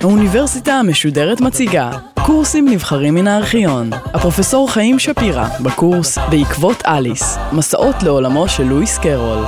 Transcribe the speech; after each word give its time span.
האוניברסיטה 0.00 0.72
המשודרת 0.72 1.40
מציגה 1.40 1.90
קורסים 2.26 2.68
נבחרים 2.68 3.14
מן 3.14 3.26
הארכיון. 3.26 3.90
הפרופסור 3.92 4.70
חיים 4.70 4.98
שפירא 4.98 5.48
בקורס 5.64 6.18
בעקבות 6.18 6.76
אליס, 6.86 7.36
מסעות 7.52 7.96
לעולמו 8.02 8.48
של 8.48 8.62
לואיס 8.62 8.98
קרול. 8.98 9.44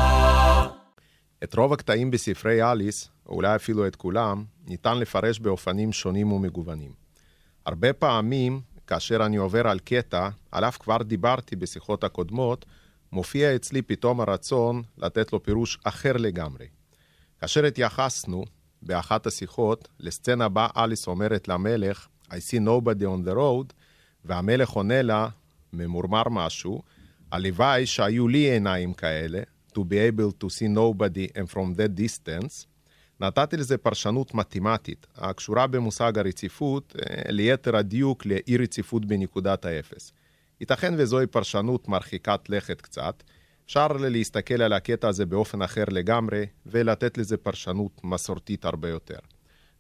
את 1.45 1.55
רוב 1.55 1.73
הקטעים 1.73 2.11
בספרי 2.11 2.63
אליס, 2.63 3.09
או 3.27 3.35
אולי 3.35 3.57
אפילו 3.57 3.87
את 3.87 3.97
כולם, 3.97 4.45
ניתן 4.67 4.99
לפרש 4.99 5.39
באופנים 5.39 5.93
שונים 5.93 6.33
ומגוונים. 6.33 6.91
הרבה 7.67 7.93
פעמים, 7.93 8.61
כאשר 8.87 9.27
אני 9.27 9.37
עובר 9.37 9.69
על 9.69 9.79
קטע, 9.79 10.29
עליו 10.53 10.73
כבר 10.81 11.03
דיברתי 11.03 11.57
בשיחות 11.57 12.05
הקודמות, 12.05 12.65
מופיע 13.15 13.57
אצלי 13.57 13.83
פתאום 13.83 14.21
הרצון 14.21 14.83
לתת 14.99 15.33
לו 15.33 15.43
פירוש 15.43 15.79
אחר 15.85 16.13
לגמרי. 16.13 16.67
כאשר 17.41 17.65
התייחסנו 17.65 18.45
באחת 18.83 19.27
השיחות 19.27 19.89
לסצנה 20.01 20.49
בה 20.49 20.67
אליס 20.77 21.07
אומרת 21.07 21.49
למלך, 21.49 22.09
I 22.29 22.35
see 22.35 22.61
nobody 22.61 23.03
on 23.03 23.29
the 23.29 23.35
road, 23.37 23.73
והמלך 24.25 24.71
עונה 24.71 25.03
לה, 25.03 25.29
ממורמר 25.73 26.23
משהו, 26.31 26.83
הלוואי 27.33 27.87
שהיו 27.87 28.29
לי 28.29 28.39
עיניים 28.39 28.93
כאלה, 28.93 29.43
to 29.73 29.79
be 29.81 30.13
able 30.13 30.45
to 30.45 30.47
see 30.47 30.69
nobody 30.77 31.37
and 31.37 31.55
from 31.55 31.77
that 31.77 32.01
distance, 32.01 32.67
נתתי 33.21 33.57
לזה 33.57 33.79
פרשנות 33.79 34.35
מתמטית, 34.35 35.07
הקשורה 35.17 35.67
במושג 35.67 36.19
הרציפות, 36.19 36.97
אה, 36.99 37.33
ליתר 37.33 37.77
הדיוק 37.77 38.27
לאי 38.27 38.57
רציפות 38.57 39.05
בנקודת 39.05 39.65
האפס. 39.65 40.13
ייתכן 40.61 40.95
וזוהי 40.99 41.27
פרשנות 41.27 41.89
מרחיקת 41.89 42.41
לכת 42.49 42.81
קצת, 42.81 43.23
אפשר 43.67 43.87
להסתכל 43.87 44.63
על 44.63 44.73
הקטע 44.73 45.09
הזה 45.09 45.27
באופן 45.27 45.63
אחר 45.63 45.85
לגמרי, 45.89 46.47
ולתת 46.67 47.19
לזה 47.19 47.37
פרשנות 47.37 48.01
מסורתית 48.05 48.65
הרבה 48.65 48.89
יותר. 48.89 49.19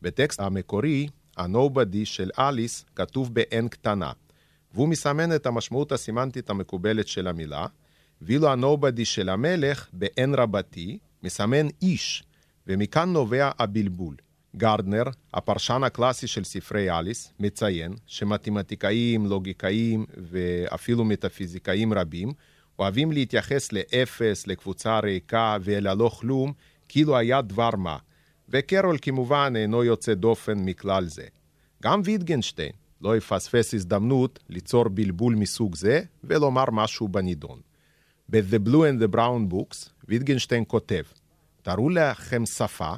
בטקסט 0.02 0.40
המקורי, 0.40 1.08
ה-Nobody 1.36 2.04
של 2.04 2.30
אליס 2.38 2.84
כתוב 2.96 3.34
ב-N 3.34 3.68
קטנה, 3.68 4.12
והוא 4.74 4.88
מסמן 4.88 5.34
את 5.34 5.46
המשמעות 5.46 5.92
הסימנטית 5.92 6.50
המקובלת 6.50 7.08
של 7.08 7.26
המילה, 7.26 7.66
ואילו 8.22 8.48
ה-Nobody 8.48 9.04
של 9.04 9.28
המלך 9.28 9.88
ב-N 9.92 10.36
רבתי 10.36 10.98
מסמן 11.22 11.66
איש, 11.82 12.24
ומכאן 12.66 13.12
נובע 13.12 13.50
הבלבול. 13.58 14.16
גרדנר, 14.56 15.02
הפרשן 15.34 15.82
הקלאסי 15.84 16.26
של 16.26 16.44
ספרי 16.44 16.90
אליס, 16.90 17.32
מציין 17.40 17.94
שמתמטיקאים, 18.06 19.26
לוגיקאים 19.26 20.06
ואפילו 20.16 21.04
מטאפיזיקאים 21.04 21.92
רבים 21.92 22.32
אוהבים 22.78 23.12
להתייחס 23.12 23.72
לאפס, 23.72 24.46
לקבוצה 24.46 24.98
ריקה 24.98 25.56
וללא 25.60 26.08
כלום, 26.08 26.52
כאילו 26.88 27.16
היה 27.16 27.42
דבר 27.42 27.70
מה. 27.76 27.96
וקרול 28.48 28.98
כמובן 29.02 29.52
אינו 29.56 29.84
יוצא 29.84 30.14
דופן 30.14 30.58
מכלל 30.58 31.04
זה. 31.04 31.26
גם 31.82 32.00
ויטגנשטיין 32.04 32.72
לא 33.00 33.16
יפספס 33.16 33.74
הזדמנות 33.74 34.38
ליצור 34.48 34.88
בלבול 34.88 35.34
מסוג 35.34 35.74
זה 35.74 36.02
ולומר 36.24 36.64
משהו 36.72 37.08
בנידון. 37.08 37.60
ב-The 38.28 38.68
Blue 38.68 38.70
and 38.70 39.04
the 39.04 39.14
Brown 39.16 39.52
Books, 39.52 39.90
ויטגנשטיין 40.08 40.64
כותב, 40.68 41.02
תארו 41.62 41.90
לכם 41.90 42.46
שפה 42.46 42.92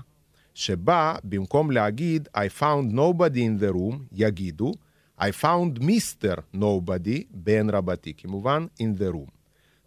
שבה 0.57 1.15
במקום 1.25 1.71
להגיד 1.71 2.29
I 2.37 2.61
found 2.61 2.93
nobody 2.93 3.39
in 3.39 3.63
the 3.63 3.75
room, 3.75 3.97
יגידו 4.13 4.73
I 5.21 5.25
found 5.43 5.79
Mr. 5.79 6.41
nobody, 6.55 7.23
בן 7.31 7.71
רבתי 7.71 8.15
כמובן, 8.17 8.67
in 8.81 9.01
the 9.01 9.15
room. 9.15 9.31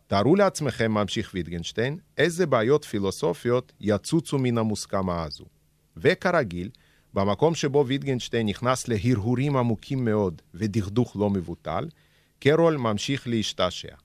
תארו 0.08 0.36
לעצמכם, 0.36 0.92
ממשיך 0.92 1.32
ויטגנשטיין, 1.34 1.98
איזה 2.18 2.46
בעיות 2.46 2.86
פילוסופיות 2.86 3.74
יצוצו 3.80 4.38
מן 4.38 4.58
המוסכמה 4.58 5.24
הזו. 5.24 5.46
וכרגיל, 5.98 6.70
במקום 7.14 7.56
שבו 7.56 7.86
ויטגנשטיין 7.88 8.48
נכנס 8.48 8.88
להרהורים 8.88 9.58
עמוקים 9.58 10.06
מאוד 10.06 10.42
ודכדוך 10.54 11.16
לא 11.16 11.30
מבוטל, 11.30 11.88
קרול 12.40 12.78
ממשיך 12.78 13.28
להשתעשע. 13.28 13.96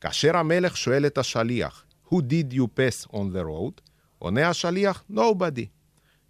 כאשר 0.00 0.36
המלך 0.36 0.76
שואל 0.76 1.06
את 1.06 1.18
השליח, 1.18 1.84
Who 2.08 2.16
did 2.16 2.54
you 2.54 2.66
pass 2.76 3.08
on 3.12 3.34
the 3.34 3.44
road? 3.44 3.80
עונה 4.18 4.48
השליח, 4.48 5.04
Nobody. 5.10 5.83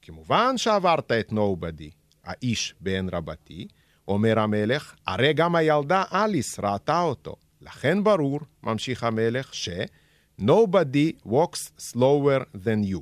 כמובן 0.06 0.58
שעברת 0.58 1.12
את 1.12 1.32
Nobody, 1.32 1.90
האיש 2.24 2.74
בן 2.80 3.06
רבתי, 3.12 3.68
אומר 4.08 4.38
המלך, 4.38 4.94
הרי 5.06 5.32
גם 5.32 5.54
הילדה 5.56 6.02
אליס 6.12 6.60
ראתה 6.60 7.00
אותו. 7.00 7.36
לכן 7.62 8.04
ברור, 8.04 8.40
ממשיך 8.62 9.04
המלך, 9.04 9.54
ש- 9.54 9.68
Nobody 10.40 11.26
walks 11.28 11.92
slower 11.92 12.56
than 12.64 12.92
you. 12.92 13.00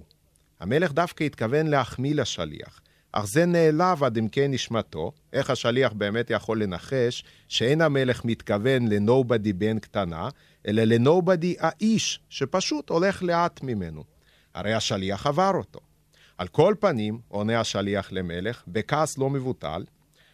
המלך 0.61 0.93
דווקא 0.93 1.25
התכוון 1.25 1.67
להחמיא 1.67 2.15
לשליח, 2.15 2.81
אך 3.13 3.27
זה 3.27 3.47
נעלב 3.47 4.05
עד 4.05 4.19
עמקי 4.19 4.49
נשמתו, 4.49 5.13
איך 5.33 5.51
השליח 5.51 5.93
באמת 5.93 6.31
יכול 6.31 6.63
לנחש 6.63 7.25
שאין 7.49 7.81
המלך 7.81 8.25
מתכוון 8.25 8.89
ל-Nobody 8.89 9.53
בן 9.57 9.79
קטנה, 9.79 10.29
אלא 10.67 10.83
ל-Nobody 10.83 11.57
האיש, 11.59 12.21
שפשוט 12.29 12.91
הולך 12.91 13.23
לאט 13.23 13.63
ממנו. 13.63 14.05
הרי 14.55 14.75
השליח 14.75 15.27
עבר 15.27 15.53
אותו. 15.55 15.81
על 16.43 16.49
כל 16.49 16.75
פנים, 16.81 17.21
עונה 17.29 17.61
השליח 17.61 18.13
למלך, 18.13 18.63
בכעס 18.69 19.19
לא 19.19 19.31
מבוטל, 19.31 19.85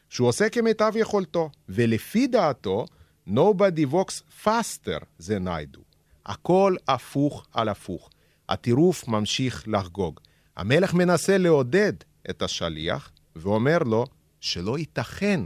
שהוא 0.08 0.28
עושה 0.28 0.48
כמיטב 0.48 0.92
יכולתו, 0.96 1.50
ולפי 1.68 2.26
דעתו, 2.26 2.86
nobody 3.28 3.92
walks 3.92 4.44
faster 4.44 5.00
than 5.22 5.46
I 5.46 5.76
do. 5.76 5.80
הכל 6.26 6.76
הפוך 6.88 7.46
על 7.52 7.68
הפוך. 7.68 8.10
הטירוף 8.48 9.08
ממשיך 9.08 9.64
לחגוג. 9.66 10.20
המלך 10.56 10.94
מנסה 10.94 11.38
לעודד 11.38 11.92
את 12.30 12.42
השליח, 12.42 13.10
ואומר 13.36 13.78
לו 13.78 14.04
שלא 14.40 14.78
ייתכן 14.78 15.40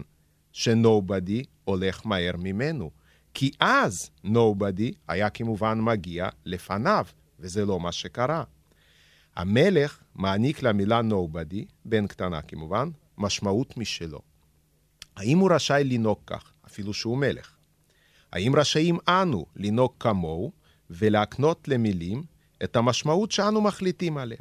שנובדי 0.53 1.45
הולך 1.65 2.07
מהר 2.07 2.35
ממנו. 2.39 2.91
כי 3.35 3.51
אז 3.61 4.11
נובדי 4.25 4.93
היה 5.09 5.31
כמובן 5.31 5.81
מגיע 5.81 6.29
לפניו, 6.45 7.07
וזה 7.41 7.65
לא 7.65 7.81
מה 7.81 7.93
שקרה. 7.93 8.45
המלך 9.37 9.99
מעניק 10.15 10.63
למילה 10.63 11.01
nobody, 11.11 11.65
ב-n 11.85 12.07
קטנה 12.07 12.43
כמובן, 12.43 12.89
משמעות 13.19 13.77
משלו. 13.77 14.21
האם 15.17 15.39
הוא 15.39 15.51
רשאי 15.53 15.85
לנהוג 15.85 16.19
כך, 16.27 16.53
אפילו 16.67 16.95
שהוא 16.95 17.19
מלך? 17.19 17.57
האם 18.33 18.57
רשאים 18.57 18.99
אנו 19.09 19.47
לנהוג 19.57 19.93
כמוהו 20.01 20.53
ולהקנות 20.91 21.69
למילים 21.69 22.23
את 22.65 22.77
המשמעות 22.77 23.33
שאנו 23.33 23.61
מחליטים 23.61 24.19
עליה? 24.19 24.39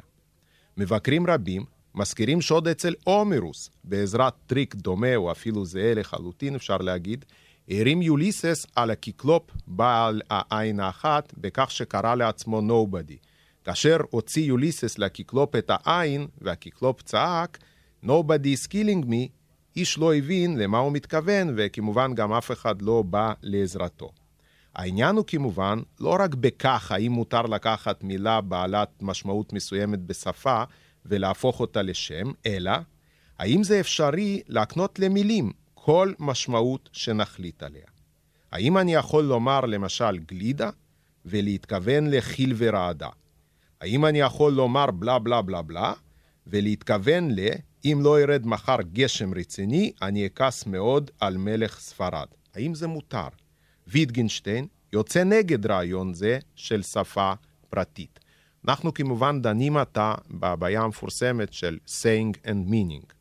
מבקרים 0.77 1.27
רבים 1.27 1.65
מזכירים 1.95 2.41
שעוד 2.41 2.67
אצל 2.67 2.93
הומרוס, 3.03 3.69
בעזרת 3.83 4.33
טריק 4.47 4.75
דומה 4.75 5.15
או 5.15 5.31
אפילו 5.31 5.65
זהה 5.65 5.93
לחלוטין, 5.93 6.55
אפשר 6.55 6.77
להגיד, 6.77 7.25
הערים 7.69 8.01
יוליסס 8.01 8.65
על 8.75 8.91
הקיקלופ 8.91 9.43
בעל 9.67 10.21
העין 10.29 10.79
האחת 10.79 11.33
בכך 11.37 11.71
שקרא 11.71 12.15
לעצמו 12.15 12.61
nobody. 12.61 13.30
כאשר 13.63 13.97
הוציא 14.09 14.43
יוליסס 14.43 14.97
לקיקלופ 14.97 15.55
את 15.55 15.71
העין, 15.73 16.27
והקיקלופ 16.41 17.01
צעק, 17.01 17.57
nobody 18.05 18.55
is 18.55 18.67
killing 18.67 19.05
me, 19.05 19.29
איש 19.75 19.97
לא 19.97 20.15
הבין 20.15 20.59
למה 20.59 20.77
הוא 20.77 20.91
מתכוון, 20.91 21.53
וכמובן 21.57 22.15
גם 22.15 22.33
אף 22.33 22.51
אחד 22.51 22.81
לא 22.81 23.01
בא 23.01 23.33
לעזרתו. 23.41 24.11
העניין 24.75 25.15
הוא 25.15 25.25
כמובן 25.27 25.79
לא 25.99 26.15
רק 26.19 26.35
בכך 26.35 26.91
האם 26.91 27.11
מותר 27.11 27.41
לקחת 27.41 28.03
מילה 28.03 28.41
בעלת 28.41 28.89
משמעות 29.01 29.53
מסוימת 29.53 29.99
בשפה 29.99 30.63
ולהפוך 31.05 31.59
אותה 31.59 31.81
לשם, 31.81 32.31
אלא 32.45 32.71
האם 33.39 33.63
זה 33.63 33.79
אפשרי 33.79 34.41
להקנות 34.47 34.99
למילים 34.99 35.51
כל 35.73 36.13
משמעות 36.19 36.89
שנחליט 36.91 37.63
עליה. 37.63 37.85
האם 38.51 38.77
אני 38.77 38.93
יכול 38.93 39.23
לומר 39.23 39.61
למשל 39.61 40.17
גלידה 40.17 40.69
ולהתכוון 41.25 42.09
לחיל 42.09 42.53
ורעדה? 42.57 43.09
האם 43.81 44.05
אני 44.05 44.19
יכול 44.19 44.51
לומר 44.51 44.91
בלה 44.91 45.19
בלה 45.19 45.41
בלה 45.41 45.61
בלה 45.61 45.93
ולהתכוון 46.47 47.31
ל... 47.31 47.39
אם 47.85 47.99
לא 48.03 48.21
ירד 48.21 48.47
מחר 48.47 48.77
גשם 48.93 49.33
רציני, 49.33 49.91
אני 50.01 50.25
אכעס 50.27 50.65
מאוד 50.65 51.11
על 51.19 51.37
מלך 51.37 51.79
ספרד. 51.79 52.27
האם 52.55 52.75
זה 52.75 52.87
מותר? 52.87 53.27
ויטגנשטיין 53.87 54.67
יוצא 54.93 55.23
נגד 55.23 55.65
רעיון 55.65 56.13
זה 56.13 56.39
של 56.55 56.81
שפה 56.81 57.33
פרטית. 57.69 58.19
אנחנו 58.67 58.93
כמובן 58.93 59.41
דנים 59.41 59.77
עתה 59.77 60.15
בבעיה 60.29 60.81
המפורסמת 60.81 61.53
של 61.53 61.77
saying 61.87 62.37
and 62.45 62.71
meaning. 62.71 63.13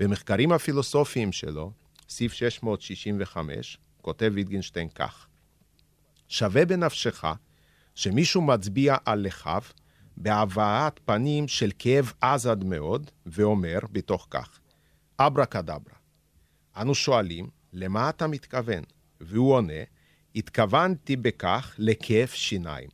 במחקרים 0.00 0.52
הפילוסופיים 0.52 1.32
שלו, 1.32 1.72
סעיף 2.08 2.32
665, 2.32 3.78
כותב 4.00 4.32
ויטגנשטיין 4.34 4.88
כך: 4.88 5.26
שווה 6.28 6.64
בנפשך 6.64 7.24
שמישהו 7.94 8.42
מצביע 8.42 8.96
על 9.04 9.20
לכיו 9.20 9.62
בהבעת 10.16 11.00
פנים 11.04 11.48
של 11.48 11.70
כאב 11.78 12.12
עז 12.20 12.46
עד 12.46 12.64
מאוד, 12.64 13.10
ואומר 13.26 13.78
בתוך 13.92 14.26
כך, 14.30 14.58
אברה 15.18 15.46
כדברה. 15.46 15.94
אנו 16.76 16.94
שואלים, 16.94 17.48
למה 17.72 18.08
אתה 18.08 18.26
מתכוון? 18.26 18.82
והוא 19.20 19.52
עונה, 19.52 19.82
התכוונתי 20.36 21.16
בכך 21.16 21.74
לכאב 21.78 22.28
שיניים. 22.28 22.88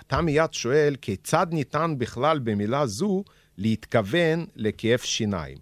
אתה 0.00 0.20
מיד 0.20 0.52
שואל 0.52 0.96
כיצד 1.00 1.46
ניתן 1.50 1.94
בכלל 1.98 2.38
במילה 2.38 2.86
זו 2.86 3.24
להתכוון 3.58 4.46
לכאב 4.56 4.98
שיניים. 4.98 5.58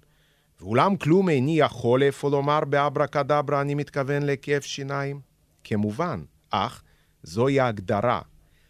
ואולם 0.61 0.96
כלום 0.96 1.29
איני 1.29 1.58
יכול 1.58 2.02
איפה 2.02 2.31
לומר 2.31 2.61
באברה 2.64 3.06
כדברה 3.06 3.61
אני 3.61 3.75
מתכוון 3.75 4.23
לכאב 4.23 4.61
שיניים? 4.62 5.20
כמובן, 5.64 6.23
אך 6.50 6.82
זוהי 7.23 7.61
ההגדרה. 7.61 8.20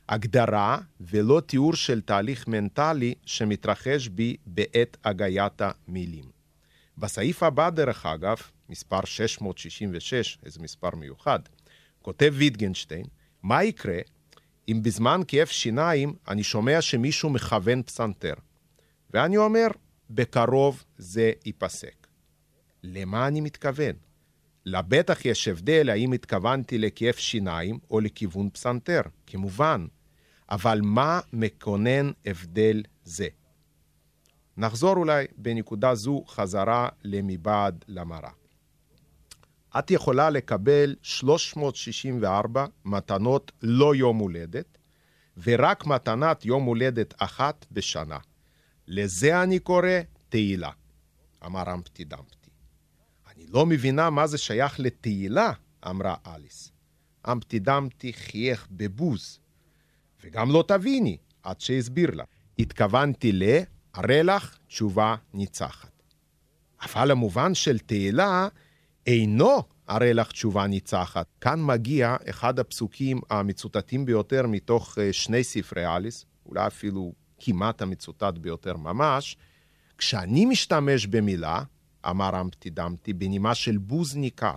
הגדרה 0.09 0.79
ולא 1.01 1.41
תיאור 1.47 1.75
של 1.75 2.01
תהליך 2.01 2.49
מנטלי 2.49 3.15
שמתרחש 3.27 4.09
בי 4.09 4.37
בעת 4.47 4.97
הגיית 5.05 5.61
המילים. 5.61 6.25
בסעיף 6.99 7.43
הבא, 7.43 7.71
דרך 7.71 8.07
אגב, 8.07 8.37
מספר 8.69 9.05
666, 9.05 10.39
איזה 10.45 10.61
מספר 10.63 10.95
מיוחד, 10.97 11.39
כותב 12.03 12.35
ויטגנשטיין, 12.37 13.05
מה 13.43 13.65
יקרה 13.65 13.99
אם 14.69 14.83
בזמן 14.83 15.21
כאב 15.29 15.47
שיניים 15.47 16.15
אני 16.29 16.43
שומע 16.43 16.81
שמישהו 16.81 17.31
מכוון 17.31 17.83
פסנתר? 17.83 18.35
ואני 19.15 19.37
אומר, 19.37 19.67
בקרוב 20.11 20.85
זה 20.99 21.33
ייפסק. 21.47 22.07
למה 22.83 23.27
אני 23.27 23.41
מתכוון? 23.41 23.93
לבטח 24.67 25.25
יש 25.25 25.49
הבדל 25.49 25.91
האם 25.91 26.13
התכוונתי 26.13 26.79
לכאב 26.79 27.15
שיניים 27.15 27.79
או 27.91 28.01
לכיוון 28.01 28.51
פסנתר, 28.51 29.01
כמובן. 29.27 29.87
אבל 30.51 30.81
מה 30.83 31.21
מקונן 31.33 32.11
הבדל 32.27 32.83
זה? 33.05 33.29
נחזור 34.57 34.97
אולי 34.97 35.27
בנקודה 35.37 35.95
זו 35.95 36.25
חזרה 36.29 36.89
למבעד 37.05 37.85
למראה. 37.89 38.31
את 39.79 39.91
יכולה 39.91 40.31
לקבל 40.31 40.97
364 41.03 42.67
מתנות 42.85 43.53
לא 43.63 43.95
יום 43.95 44.19
הולדת, 44.19 44.79
ורק 45.43 45.87
מתנת 45.87 46.45
יום 46.45 46.65
הולדת 46.65 47.15
אחת 47.19 47.67
בשנה. 47.73 48.19
לזה 48.87 49.43
אני 49.43 49.59
קורא 49.59 49.89
תהילה, 50.29 50.71
אמר 51.47 51.75
אמפטי 51.75 52.05
דמפטי. 52.05 52.51
אני 53.35 53.47
לא 53.47 53.67
מבינה 53.67 54.11
מה 54.11 54.27
זה 54.27 54.39
שייך 54.39 54.81
לתהילה, 54.81 55.53
אמרה 55.87 56.15
אליס. 56.27 56.73
אמפטי 57.33 57.59
דמפטי 57.59 58.13
חייך 58.13 58.69
בבוז, 58.71 59.41
וגם 60.25 60.51
לא 60.51 60.65
תביני, 60.69 61.17
עד 61.43 61.61
שהסביר 61.61 62.11
לה. 62.11 62.25
התכוונתי 62.59 63.33
ל... 63.33 63.43
הרי 63.95 64.23
לך 64.23 64.57
תשובה 64.67 65.17
ניצחת. 65.35 66.03
אבל 66.83 67.11
המובן 67.11 67.55
של 67.55 67.79
תהילה 67.79 68.49
אינו 69.07 69.63
הרי 69.89 70.15
לך 70.15 70.33
תשובה 70.33 70.67
ניצחת. 70.67 71.27
כאן 71.41 71.63
מגיע 71.63 72.17
אחד 72.31 72.59
הפסוקים 72.59 73.21
המצוטטים 73.31 74.05
ביותר 74.07 74.47
מתוך 74.47 74.99
אה, 74.99 75.13
שני 75.13 75.45
ספרי 75.45 75.97
אליס, 75.97 76.25
אולי 76.47 76.67
אפילו 76.67 77.13
כמעט 77.39 77.83
המצוטט 77.83 78.39
ביותר 78.41 78.77
ממש. 78.77 79.37
כשאני 79.99 80.47
משתמש 80.47 81.07
במילה, 81.07 81.63
אמר 82.11 82.41
אמפטי 82.41 82.71
דמפטי, 82.71 83.13
בנימה 83.13 83.55
של 83.55 83.79
בוז 83.79 84.17
ניכר, 84.17 84.57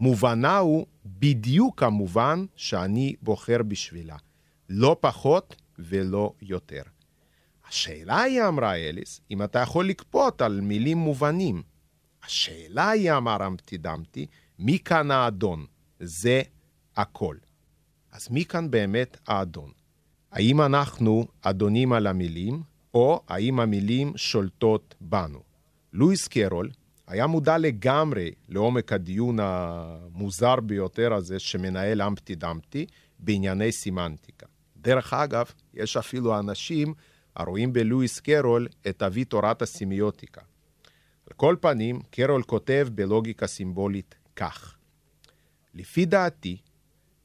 מובנה 0.00 0.58
הוא 0.58 0.86
בדיוק 1.06 1.82
המובן 1.82 2.44
שאני 2.56 3.14
בוחר 3.22 3.62
בשבילה. 3.62 4.16
לא 4.68 4.96
פחות 5.00 5.56
ולא 5.78 6.32
יותר. 6.42 6.82
השאלה 7.68 8.22
היא, 8.22 8.42
אמרה 8.42 8.74
אליס, 8.76 9.20
אם 9.30 9.42
אתה 9.42 9.58
יכול 9.58 9.88
לקפוט 9.88 10.42
על 10.42 10.60
מילים 10.60 10.98
מובנים. 10.98 11.62
השאלה 12.24 12.90
היא, 12.90 13.12
אמר 13.12 13.46
אמפטי 13.46 13.76
דמפטי, 13.78 14.26
מי 14.58 14.78
כאן 14.78 15.10
האדון? 15.10 15.66
זה 16.00 16.42
הכל. 16.96 17.36
אז 18.12 18.28
מי 18.30 18.44
כאן 18.44 18.70
באמת 18.70 19.16
האדון? 19.26 19.70
האם 20.32 20.60
אנחנו 20.60 21.26
אדונים 21.42 21.92
על 21.92 22.06
המילים, 22.06 22.62
או 22.94 23.20
האם 23.28 23.60
המילים 23.60 24.12
שולטות 24.16 24.94
בנו? 25.00 25.42
לואיס 25.92 26.28
קרול 26.28 26.70
היה 27.06 27.26
מודע 27.26 27.58
לגמרי 27.58 28.30
לעומק 28.48 28.92
הדיון 28.92 29.38
המוזר 29.40 30.56
ביותר 30.60 31.14
הזה 31.14 31.38
שמנהל 31.38 32.02
אמפטי 32.02 32.34
דמפטי 32.34 32.86
בענייני 33.18 33.72
סימנטיקה. 33.72 34.46
דרך 34.84 35.12
אגב, 35.12 35.50
יש 35.74 35.96
אפילו 35.96 36.38
אנשים 36.38 36.94
הרואים 37.36 37.72
בלואיס 37.72 38.20
קרול 38.20 38.68
את 38.88 39.02
אבי 39.02 39.24
תורת 39.24 39.62
הסימיוטיקה. 39.62 40.40
על 41.26 41.32
כל 41.36 41.56
פנים, 41.60 42.00
קרול 42.10 42.42
כותב 42.42 42.88
בלוגיקה 42.94 43.46
סימבולית 43.46 44.14
כך: 44.36 44.76
לפי 45.74 46.04
דעתי, 46.04 46.56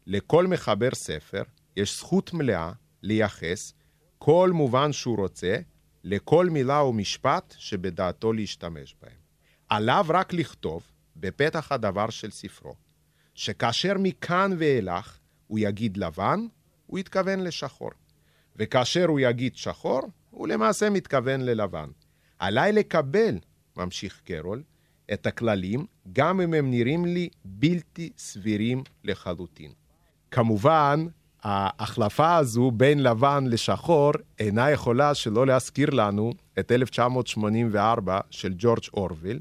לכל 0.08 0.48
מחבר 0.48 0.90
ספר 0.94 1.44
יש 1.76 1.98
זכות 1.98 2.34
מלאה 2.34 2.72
לייחס 3.04 3.74
כל 4.18 4.52
מובן 4.54 4.92
שהוא 4.94 5.18
רוצה 5.18 5.58
לכל 6.04 6.50
מילה 6.50 6.80
או 6.80 6.94
משפט 6.94 7.56
שבדעתו 7.58 8.34
להשתמש 8.34 8.96
בהם. 9.02 9.20
עליו 9.70 10.06
רק 10.10 10.34
לכתוב, 10.34 10.84
בפתח 11.16 11.72
הדבר 11.72 12.10
של 12.10 12.32
ספרו, 12.32 12.76
שכאשר 13.36 13.94
מכאן 13.98 14.52
ואילך 14.58 15.18
הוא 15.48 15.60
יגיד 15.60 15.98
לבן, 15.98 16.40
הוא 16.90 17.00
יתכוון 17.00 17.40
לשחור. 17.40 17.90
וכאשר 18.56 19.06
הוא 19.08 19.20
יגיד 19.20 19.56
שחור, 19.56 20.02
הוא 20.30 20.48
למעשה 20.48 20.90
מתכוון 20.90 21.42
ללבן. 21.42 21.90
עליי 22.40 22.72
לקבל, 22.72 23.36
ממשיך 23.78 24.22
קרול, 24.26 24.64
את 25.14 25.26
הכללים, 25.26 25.86
גם 26.14 26.42
אם 26.42 26.54
הם 26.54 26.72
נראים 26.72 27.06
לי 27.06 27.30
בלתי 27.46 28.10
סבירים 28.18 28.84
לחלוטין. 29.04 29.72
כמובן, 30.32 31.06
ההחלפה 31.44 32.36
הזו 32.36 32.72
בין 32.72 33.04
לבן 33.04 33.44
לשחור 33.48 34.12
אינה 34.40 34.72
יכולה 34.72 35.14
שלא 35.14 35.48
להזכיר 35.48 35.90
לנו 35.90 36.34
את 36.60 36.72
1984 36.72 38.20
של 38.30 38.54
ג'ורג' 38.58 38.84
אורוויל, 38.94 39.40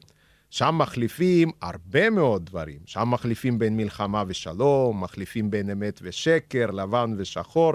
שם 0.50 0.78
מחליפים 0.78 1.50
הרבה 1.62 2.10
מאוד 2.10 2.46
דברים. 2.46 2.78
שם 2.86 3.10
מחליפים 3.10 3.58
בין 3.58 3.76
מלחמה 3.76 4.24
ושלום, 4.26 5.04
מחליפים 5.04 5.50
בין 5.50 5.70
אמת 5.70 6.00
ושקר, 6.02 6.70
לבן 6.70 7.14
ושחור, 7.18 7.72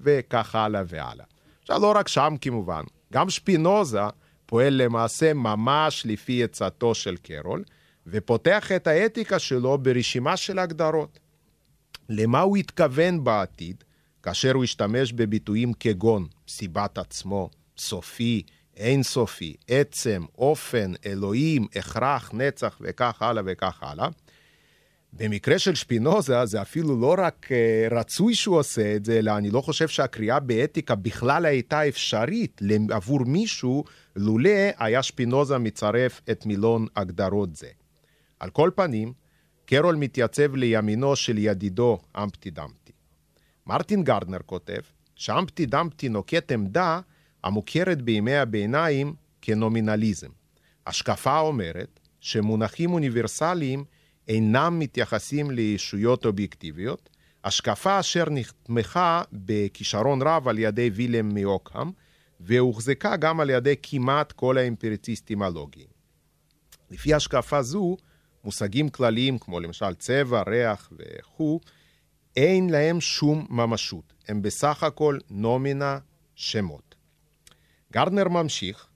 וכך 0.00 0.54
הלאה 0.54 0.82
והלאה. 0.86 1.26
עכשיו, 1.62 1.82
לא 1.82 1.92
רק 1.96 2.08
שם 2.08 2.34
כמובן, 2.40 2.82
גם 3.12 3.30
שפינוזה 3.30 4.00
פועל 4.46 4.82
למעשה 4.82 5.34
ממש 5.34 6.02
לפי 6.06 6.44
עצתו 6.44 6.94
של 6.94 7.16
קרול, 7.16 7.64
ופותח 8.06 8.72
את 8.72 8.86
האתיקה 8.86 9.38
שלו 9.38 9.78
ברשימה 9.78 10.36
של 10.36 10.58
הגדרות. 10.58 11.18
למה 12.08 12.40
הוא 12.40 12.56
התכוון 12.56 13.24
בעתיד, 13.24 13.84
כאשר 14.22 14.52
הוא 14.52 14.64
השתמש 14.64 15.12
בביטויים 15.12 15.72
כגון 15.72 16.26
סיבת 16.48 16.98
עצמו, 16.98 17.50
סופי, 17.78 18.42
אינסופי, 18.76 19.54
עצם, 19.68 20.24
אופן, 20.38 20.92
אלוהים, 21.06 21.66
הכרח, 21.76 22.30
נצח 22.34 22.78
וכך 22.80 23.22
הלאה 23.22 23.42
וכך 23.46 23.82
הלאה. 23.82 24.08
במקרה 25.12 25.58
של 25.58 25.74
שפינוזה 25.74 26.46
זה 26.46 26.62
אפילו 26.62 27.00
לא 27.00 27.14
רק 27.18 27.46
uh, 27.46 27.94
רצוי 27.94 28.34
שהוא 28.34 28.58
עושה 28.58 28.96
את 28.96 29.04
זה, 29.04 29.18
אלא 29.18 29.36
אני 29.36 29.50
לא 29.50 29.60
חושב 29.60 29.88
שהקריאה 29.88 30.40
באתיקה 30.40 30.94
בכלל 30.94 31.46
הייתה 31.46 31.88
אפשרית 31.88 32.60
עבור 32.90 33.24
מישהו, 33.24 33.84
לולא 34.16 34.50
היה 34.78 35.02
שפינוזה 35.02 35.58
מצרף 35.58 36.20
את 36.30 36.46
מילון 36.46 36.86
הגדרות 36.96 37.56
זה. 37.56 37.68
על 38.40 38.50
כל 38.50 38.70
פנים, 38.74 39.12
קרול 39.66 39.94
מתייצב 39.94 40.54
לימינו 40.54 41.16
של 41.16 41.38
ידידו 41.38 41.98
אמפטי 42.22 42.50
דמפטי. 42.50 42.92
מרטין 43.66 44.04
גרדנר 44.04 44.38
כותב 44.46 44.80
שאמפטי 45.14 45.66
דמפטי 45.66 46.08
נוקט 46.08 46.52
עמדה 46.52 47.00
המוכרת 47.46 48.02
בימי 48.02 48.36
הביניים 48.36 49.14
כנומינליזם. 49.42 50.28
השקפה 50.86 51.38
אומרת 51.40 52.00
שמונחים 52.20 52.92
אוניברסליים 52.92 53.84
אינם 54.28 54.78
מתייחסים 54.78 55.50
לישויות 55.50 56.26
אובייקטיביות, 56.26 57.10
השקפה 57.44 58.00
אשר 58.00 58.24
נתמכה 58.30 59.22
בכישרון 59.32 60.22
רב 60.22 60.48
על 60.48 60.58
ידי 60.58 60.90
וילם 60.94 61.34
מאוקהאם, 61.34 61.90
והוחזקה 62.40 63.16
גם 63.16 63.40
על 63.40 63.50
ידי 63.50 63.74
כמעט 63.82 64.32
כל 64.32 64.58
האמפיריציסטים 64.58 65.42
הלוגיים. 65.42 65.88
לפי 66.90 67.14
השקפה 67.14 67.62
זו, 67.62 67.96
מושגים 68.44 68.88
כלליים 68.88 69.38
כמו 69.38 69.60
למשל 69.60 69.94
צבע, 69.94 70.42
ריח 70.46 70.92
וכו', 70.98 71.60
אין 72.36 72.70
להם 72.70 73.00
שום 73.00 73.46
ממשות. 73.50 74.14
הם 74.28 74.42
בסך 74.42 74.82
הכל 74.82 75.18
נומינה 75.30 75.98
שמות. 76.34 76.85
גרדנר 77.92 78.28
ממשיך 78.28 78.86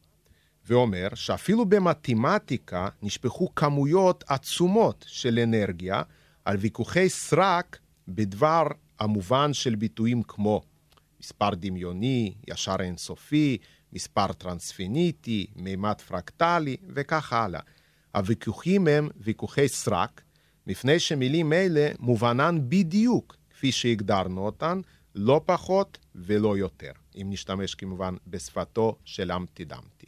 ואומר 0.67 1.09
שאפילו 1.15 1.67
במתמטיקה 1.67 2.89
נשפכו 3.03 3.55
כמויות 3.55 4.25
עצומות 4.29 5.05
של 5.09 5.39
אנרגיה 5.39 6.03
על 6.45 6.57
ויכוחי 6.57 7.09
סרק 7.09 7.79
בדבר 8.09 8.67
המובן 9.01 9.53
של 9.53 9.75
ביטויים 9.75 10.23
כמו 10.23 10.61
מספר 11.21 11.51
דמיוני, 11.55 12.35
ישר 12.49 12.77
אינסופי, 12.81 13.59
מספר 13.93 14.33
טרנספיניטי, 14.33 15.47
מימד 15.57 16.01
פרקטלי 16.01 16.77
וכך 16.89 17.33
הלאה. 17.33 17.61
הוויכוחים 18.15 18.87
הם 18.87 19.09
ויכוחי 19.17 19.69
סרק, 19.69 20.23
מפני 20.67 20.99
שמילים 20.99 21.53
אלה 21.53 21.89
מובנן 21.99 22.59
בדיוק 22.69 23.37
כפי 23.51 23.73
שהגדרנו 23.73 24.47
אותן, 24.47 24.81
לא 25.15 25.41
פחות 25.47 25.99
ולא 26.15 26.59
יותר, 26.59 26.93
אם 27.17 27.27
נשתמש 27.31 27.75
כמובן 27.75 28.15
בשפתו 28.27 28.97
של 29.05 29.33
המפטי 29.33 29.65
דמפטי. 29.65 30.07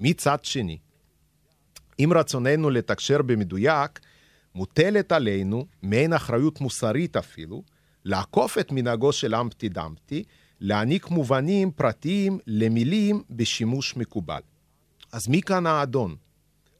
מצד 0.00 0.44
שני, 0.44 0.78
אם 1.98 2.10
רצוננו 2.14 2.70
לתקשר 2.70 3.22
במדויק, 3.22 4.00
מוטלת 4.54 5.12
עלינו, 5.12 5.66
מעין 5.82 6.12
אחריות 6.12 6.60
מוסרית 6.60 7.16
אפילו, 7.16 7.62
לעקוף 8.04 8.58
את 8.58 8.72
מנהגו 8.72 9.12
של 9.12 9.34
אמפטי 9.34 9.68
דמפטי, 9.68 10.24
להעניק 10.60 11.10
מובנים 11.10 11.70
פרטיים 11.70 12.38
למילים 12.46 13.22
בשימוש 13.30 13.96
מקובל. 13.96 14.40
אז 15.12 15.28
מי 15.28 15.42
כאן 15.42 15.66
האדון? 15.66 16.16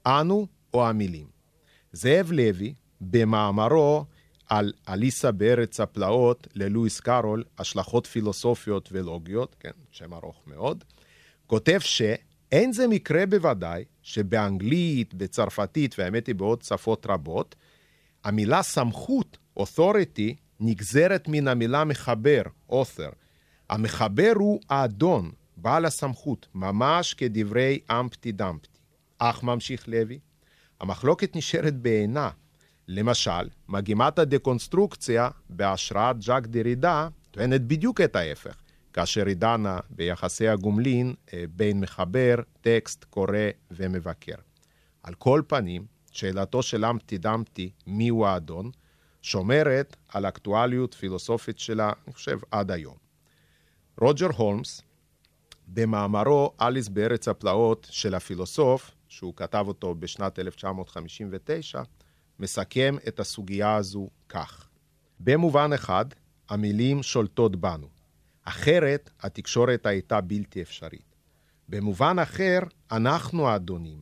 אנו 0.07 0.47
או 0.75 0.89
המילים? 0.89 1.27
זאב 1.93 2.33
לוי, 2.33 2.75
במאמרו 3.01 4.05
על 4.49 4.73
אליסה 4.89 5.33
בארץ 5.33 5.81
הפלאות 5.81 6.49
ללואיס 6.55 7.01
קארול, 7.01 7.45
השלכות 7.59 8.07
פילוסופיות 8.07 8.89
ולוגיות, 8.93 9.57
כן, 9.61 9.71
שם 9.91 10.15
ארוך 10.15 10.43
מאוד, 10.47 10.85
כותב 11.47 11.79
שאין 11.81 12.73
זה 12.73 12.89
מקרה 12.89 13.27
בוודאי 13.27 13.85
שבאנגלית, 14.03 15.15
בצרפתית, 15.15 15.95
והאמת 15.99 16.27
היא 16.27 16.35
בעוד 16.35 16.63
שפות 16.63 17.07
רבות, 17.07 17.55
המילה 18.25 18.63
סמכות, 18.63 19.39
authority, 19.59 20.35
נגזרת 20.61 21.29
מן 21.29 21.49
המילה 21.49 21.85
מחבר, 21.85 22.43
author. 22.71 23.15
המחבר 23.71 24.33
הוא 24.35 24.61
האדון, 24.71 25.31
בעל 25.57 25.85
הסמכות, 25.85 26.47
ממש 26.55 27.15
כדברי 27.15 27.79
אמפטי 27.91 28.33
דמפטי. 28.33 28.79
אך 29.19 29.43
ממשיך 29.43 29.89
לוי, 29.89 30.19
המחלוקת 30.81 31.37
נשארת 31.37 31.77
בעינה. 31.77 32.31
למשל, 32.89 33.49
מגימת 33.69 34.19
הדקונסטרוקציה 34.19 35.29
בהשראת 35.51 36.23
ז'אק 36.23 36.47
דרידה 36.47 37.09
טוענת 37.31 37.61
בדיוק 37.61 38.01
את 38.01 38.17
ההפך, 38.17 38.55
כאשר 38.93 39.27
היא 39.27 39.37
דנה 39.37 39.79
ביחסי 39.91 40.49
הגומלין 40.49 41.15
אה, 41.35 41.45
בין 41.51 41.81
מחבר, 41.81 42.35
טקסט, 42.61 43.05
קורא 43.05 43.39
ומבקר. 43.71 44.35
על 45.03 45.15
כל 45.15 45.43
פנים, 45.47 45.87
שאלתו 46.11 46.63
של 46.63 46.85
אמפטי 46.85 47.19
דמפטי, 47.19 47.71
מיהו 47.87 48.27
האדון, 48.27 48.71
שומרת 49.23 49.97
על 50.09 50.27
אקטואליות 50.27 50.95
פילוסופית 50.95 51.59
שלה, 51.59 51.93
אני 52.07 52.15
חושב, 52.15 52.39
עד 52.51 52.71
היום. 52.71 52.97
רוג'ר 54.01 54.29
הולמס, 54.37 54.83
במאמרו 55.69 56.53
אליס 56.61 56.89
בארץ 56.89 57.29
הפלאות 57.29 57.87
של 57.91 58.15
הפילוסוף, 58.15 58.91
שהוא 59.09 59.35
כתב 59.37 59.65
אותו 59.69 59.95
בשנת 59.95 60.39
1959, 60.39 61.83
מסכם 62.39 62.97
את 63.09 63.21
הסוגיה 63.21 63.75
הזו 63.75 64.09
כך: 64.29 64.69
במובן 65.21 65.73
אחד, 65.73 66.05
המילים 66.49 67.03
שולטות 67.03 67.57
בנו, 67.57 67.89
אחרת 68.45 69.11
התקשורת 69.21 69.87
הייתה 69.87 70.21
בלתי 70.21 70.63
אפשרית. 70.63 71.17
במובן 71.69 72.19
אחר, 72.19 72.59
אנחנו 72.93 73.49
האדונים, 73.49 74.01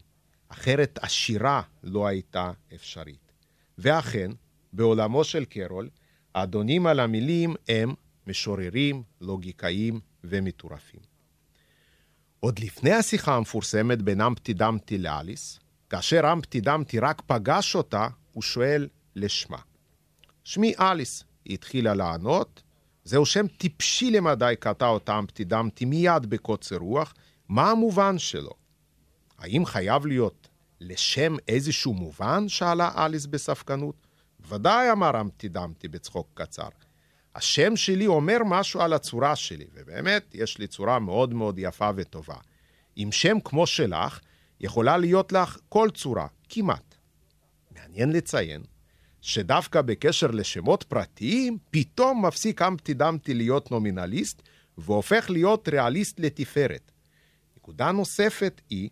אחרת 0.48 0.98
השירה 1.02 1.62
לא 1.82 2.06
הייתה 2.06 2.52
אפשרית. 2.74 3.32
ואכן, 3.78 4.30
בעולמו 4.72 5.24
של 5.24 5.44
קרול, 5.44 5.88
האדונים 6.34 6.86
על 6.86 7.00
המילים 7.00 7.54
הם 7.68 7.94
משוררים, 8.26 9.02
לוגיקאים 9.20 10.00
ומטורפים. 10.24 11.00
עוד 12.40 12.58
לפני 12.58 12.92
השיחה 12.92 13.36
המפורסמת 13.36 14.02
בין 14.02 14.20
אמפטי 14.20 14.52
דמפטי 14.52 14.98
לאליס, 14.98 15.60
כאשר 15.90 16.32
אמפטי 16.32 16.60
דמפטי 16.60 16.98
רק 16.98 17.22
פגש 17.26 17.74
אותה, 17.74 18.08
הוא 18.32 18.42
שואל 18.42 18.88
לשמה. 19.16 19.58
שמי 20.44 20.72
אליס, 20.80 21.24
היא 21.44 21.54
התחילה 21.54 21.94
לענות, 21.94 22.62
זהו 23.04 23.26
שם 23.26 23.46
טיפשי 23.46 24.10
למדי 24.10 24.54
קטע 24.60 24.86
אותה 24.86 25.18
אמפטי 25.18 25.44
דמפטי 25.44 25.84
מיד 25.84 26.26
בקוצר 26.26 26.76
רוח, 26.76 27.14
מה 27.48 27.70
המובן 27.70 28.18
שלו? 28.18 28.52
האם 29.38 29.66
חייב 29.66 30.06
להיות 30.06 30.48
לשם 30.80 31.36
איזשהו 31.48 31.94
מובן? 31.94 32.48
שאלה 32.48 32.90
אליס 32.96 33.26
בספקנות. 33.26 34.06
ודאי, 34.48 34.92
אמר 34.92 35.20
אמפטי 35.20 35.48
דמפטי 35.48 35.88
בצחוק 35.88 36.28
קצר. 36.34 36.68
השם 37.34 37.76
שלי 37.76 38.06
אומר 38.06 38.38
משהו 38.44 38.80
על 38.80 38.92
הצורה 38.92 39.36
שלי, 39.36 39.66
ובאמת, 39.74 40.34
יש 40.34 40.58
לי 40.58 40.66
צורה 40.66 40.98
מאוד 40.98 41.34
מאוד 41.34 41.58
יפה 41.58 41.90
וטובה. 41.96 42.36
עם 42.96 43.12
שם 43.12 43.40
כמו 43.44 43.66
שלך, 43.66 44.20
יכולה 44.60 44.96
להיות 44.96 45.32
לך 45.32 45.58
כל 45.68 45.90
צורה, 45.94 46.26
כמעט. 46.48 46.91
מעניין 47.92 48.12
לציין 48.12 48.62
שדווקא 49.20 49.82
בקשר 49.82 50.26
לשמות 50.26 50.82
פרטיים, 50.82 51.58
פתאום 51.70 52.26
מפסיק 52.26 52.62
אמפטי 52.62 52.94
דמפטי 52.94 53.34
להיות 53.34 53.70
נומינליסט, 53.70 54.42
והופך 54.78 55.26
להיות 55.30 55.68
ריאליסט 55.68 56.20
לתפארת. 56.20 56.92
נקודה 57.56 57.92
נוספת 57.92 58.60
היא, 58.70 58.88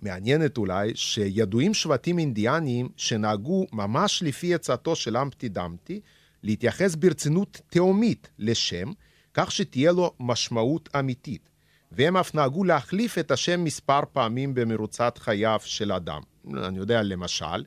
מעניינת 0.00 0.58
אולי, 0.58 0.92
שידועים 0.94 1.74
שבטים 1.74 2.18
אינדיאניים 2.18 2.88
שנהגו 2.96 3.66
ממש 3.72 4.22
לפי 4.22 4.54
עצתו 4.54 4.96
של 4.96 5.16
אמפטי 5.16 5.48
דמפטי, 5.48 6.00
להתייחס 6.42 6.94
ברצינות 6.94 7.60
תהומית 7.68 8.28
לשם, 8.38 8.92
כך 9.34 9.52
שתהיה 9.52 9.92
לו 9.92 10.14
משמעות 10.20 10.88
אמיתית. 10.98 11.50
והם 11.96 12.16
אף 12.16 12.34
נהגו 12.34 12.64
להחליף 12.64 13.18
את 13.18 13.30
השם 13.30 13.64
מספר 13.64 14.00
פעמים 14.12 14.54
במרוצת 14.54 15.18
חייו 15.18 15.60
של 15.64 15.92
אדם. 15.92 16.20
אני 16.54 16.78
יודע, 16.78 17.02
למשל, 17.02 17.64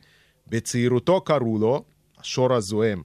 בצעירותו 0.48 1.22
קראו 1.22 1.57
לו 1.57 1.84
השור 2.17 2.53
הזוהם, 2.53 3.03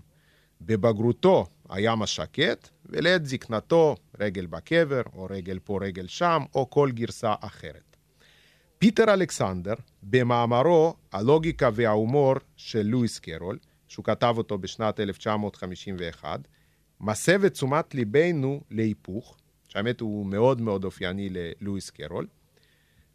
בבגרותו 0.61 1.47
הים 1.69 2.03
השקט, 2.03 2.69
ולעת 2.87 3.27
זקנתו 3.27 3.97
רגל 4.21 4.47
בקבר, 4.47 5.03
או 5.15 5.27
רגל 5.31 5.59
פה 5.65 5.79
רגל 5.83 6.07
שם, 6.07 6.43
או 6.55 6.71
כל 6.71 6.91
גרסה 6.91 7.35
אחרת. 7.41 7.97
פיטר 8.79 9.15
אלכסנדר, 9.15 9.75
במאמרו 10.03 10.95
"הלוגיקה 11.13 11.71
וההומור" 11.73 12.35
של 12.57 12.83
לואיס 12.83 13.19
קרול, 13.19 13.59
שהוא 13.89 14.05
כתב 14.05 14.35
אותו 14.39 14.59
בשנת 14.59 15.01
1951, 15.01 16.41
מסב 17.01 17.45
את 17.45 17.53
תשומת 17.53 17.95
ליבנו 17.95 18.61
להיפוך, 18.71 19.37
שהאמת 19.73 20.01
הוא 20.01 20.27
מאוד 20.27 20.61
מאוד 20.61 20.85
אופייני 20.85 21.29
ללואיס 21.31 21.91
קרול. 21.91 22.27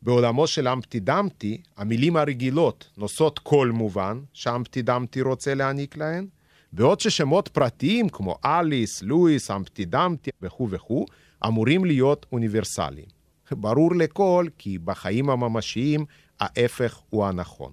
בעולמו 0.02 0.48
של 0.48 0.68
אמפטי 0.68 1.00
דמפטי, 1.00 1.62
המילים 1.78 2.18
הרגילות 2.18 2.90
נושאות 2.98 3.40
כל 3.40 3.72
מובן 3.74 4.20
שאמפטי 4.34 4.82
דמפטי 4.82 5.22
רוצה 5.22 5.54
להעניק 5.54 5.98
להן, 5.98 6.28
בעוד 6.74 7.00
ששמות 7.00 7.48
פרטיים 7.48 8.10
כמו 8.10 8.38
אליס, 8.46 9.02
לואיס, 9.02 9.52
אמפטי 9.52 9.86
דמפטי 9.86 10.30
וכו' 10.42 10.70
וכו', 10.70 11.06
אמורים 11.48 11.86
להיות 11.86 12.26
אוניברסליים. 12.32 13.08
ברור 13.52 13.96
לכל 13.96 14.48
כי 14.58 14.78
בחיים 14.78 15.30
הממשיים 15.30 16.06
ההפך 16.40 17.00
הוא 17.10 17.26
הנכון. 17.26 17.72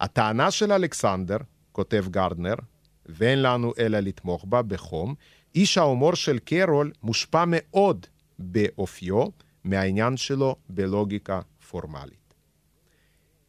הטענה 0.00 0.50
של 0.50 0.72
אלכסנדר 0.72 1.36
כותב 1.72 2.04
גרדנר, 2.10 2.54
ואין 3.06 3.42
לנו 3.42 3.72
אלא 3.78 3.98
לתמוך 3.98 4.44
בה 4.48 4.62
בחום, 4.62 5.14
איש 5.54 5.78
ההומור 5.78 6.14
של 6.14 6.38
קרול 6.38 6.92
מושפע 7.02 7.44
מאוד 7.46 8.06
באופיו 8.38 9.26
מהעניין 9.64 10.16
שלו 10.16 10.56
בלוגיקה 10.68 11.40
פורמלית. 11.70 12.34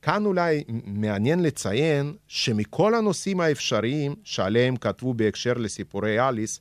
כאן 0.02 0.26
אולי 0.26 0.64
מעניין 0.86 1.44
לציין 1.44 2.14
שמכל 2.28 2.96
הנושאים 2.96 3.40
האפשריים 3.40 4.16
שעליהם 4.24 4.76
כתבו 4.76 5.14
בהקשר 5.14 5.54
לסיפורי 5.54 6.28
אליס, 6.28 6.60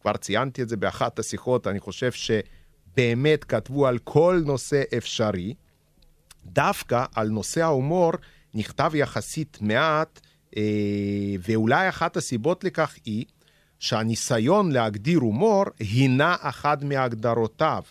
כבר 0.00 0.16
ציינתי 0.16 0.62
את 0.62 0.68
זה 0.68 0.76
באחת 0.76 1.18
השיחות, 1.18 1.66
אני 1.66 1.80
חושב 1.80 2.10
שבאמת 2.12 3.44
כתבו 3.44 3.86
על 3.86 3.98
כל 3.98 4.42
נושא 4.46 4.82
אפשרי, 4.96 5.54
דווקא 6.44 7.04
על 7.14 7.28
נושא 7.28 7.62
ההומור 7.62 8.12
נכתב 8.54 8.92
יחסית 8.94 9.58
מעט, 9.60 10.20
אה, 10.56 10.62
ואולי 11.40 11.88
אחת 11.88 12.16
הסיבות 12.16 12.64
לכך 12.64 12.96
היא 13.04 13.24
שהניסיון 13.84 14.72
להגדיר 14.72 15.18
הומור 15.18 15.64
הינה 15.78 16.36
אחת 16.40 16.82
מהגדרותיו. 16.82 17.82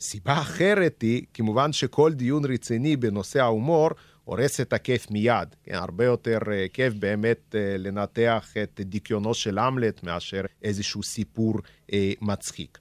סיבה 0.00 0.40
אחרת 0.40 1.02
היא, 1.02 1.22
כמובן 1.34 1.72
שכל 1.72 2.12
דיון 2.12 2.44
רציני 2.44 2.96
בנושא 2.96 3.40
ההומור 3.40 3.90
הורס 4.24 4.60
את 4.60 4.72
הכיף 4.72 5.10
מיד. 5.10 5.48
כן, 5.64 5.74
הרבה 5.74 6.04
יותר 6.04 6.38
uh, 6.38 6.72
כיף 6.72 6.94
באמת 6.94 7.38
uh, 7.50 7.78
לנתח 7.78 8.54
את 8.62 8.80
דיכיונו 8.84 9.34
של 9.34 9.58
המלט 9.58 10.02
מאשר 10.02 10.40
איזשהו 10.62 11.02
סיפור 11.02 11.54
uh, 11.54 11.94
מצחיק. 12.20 12.78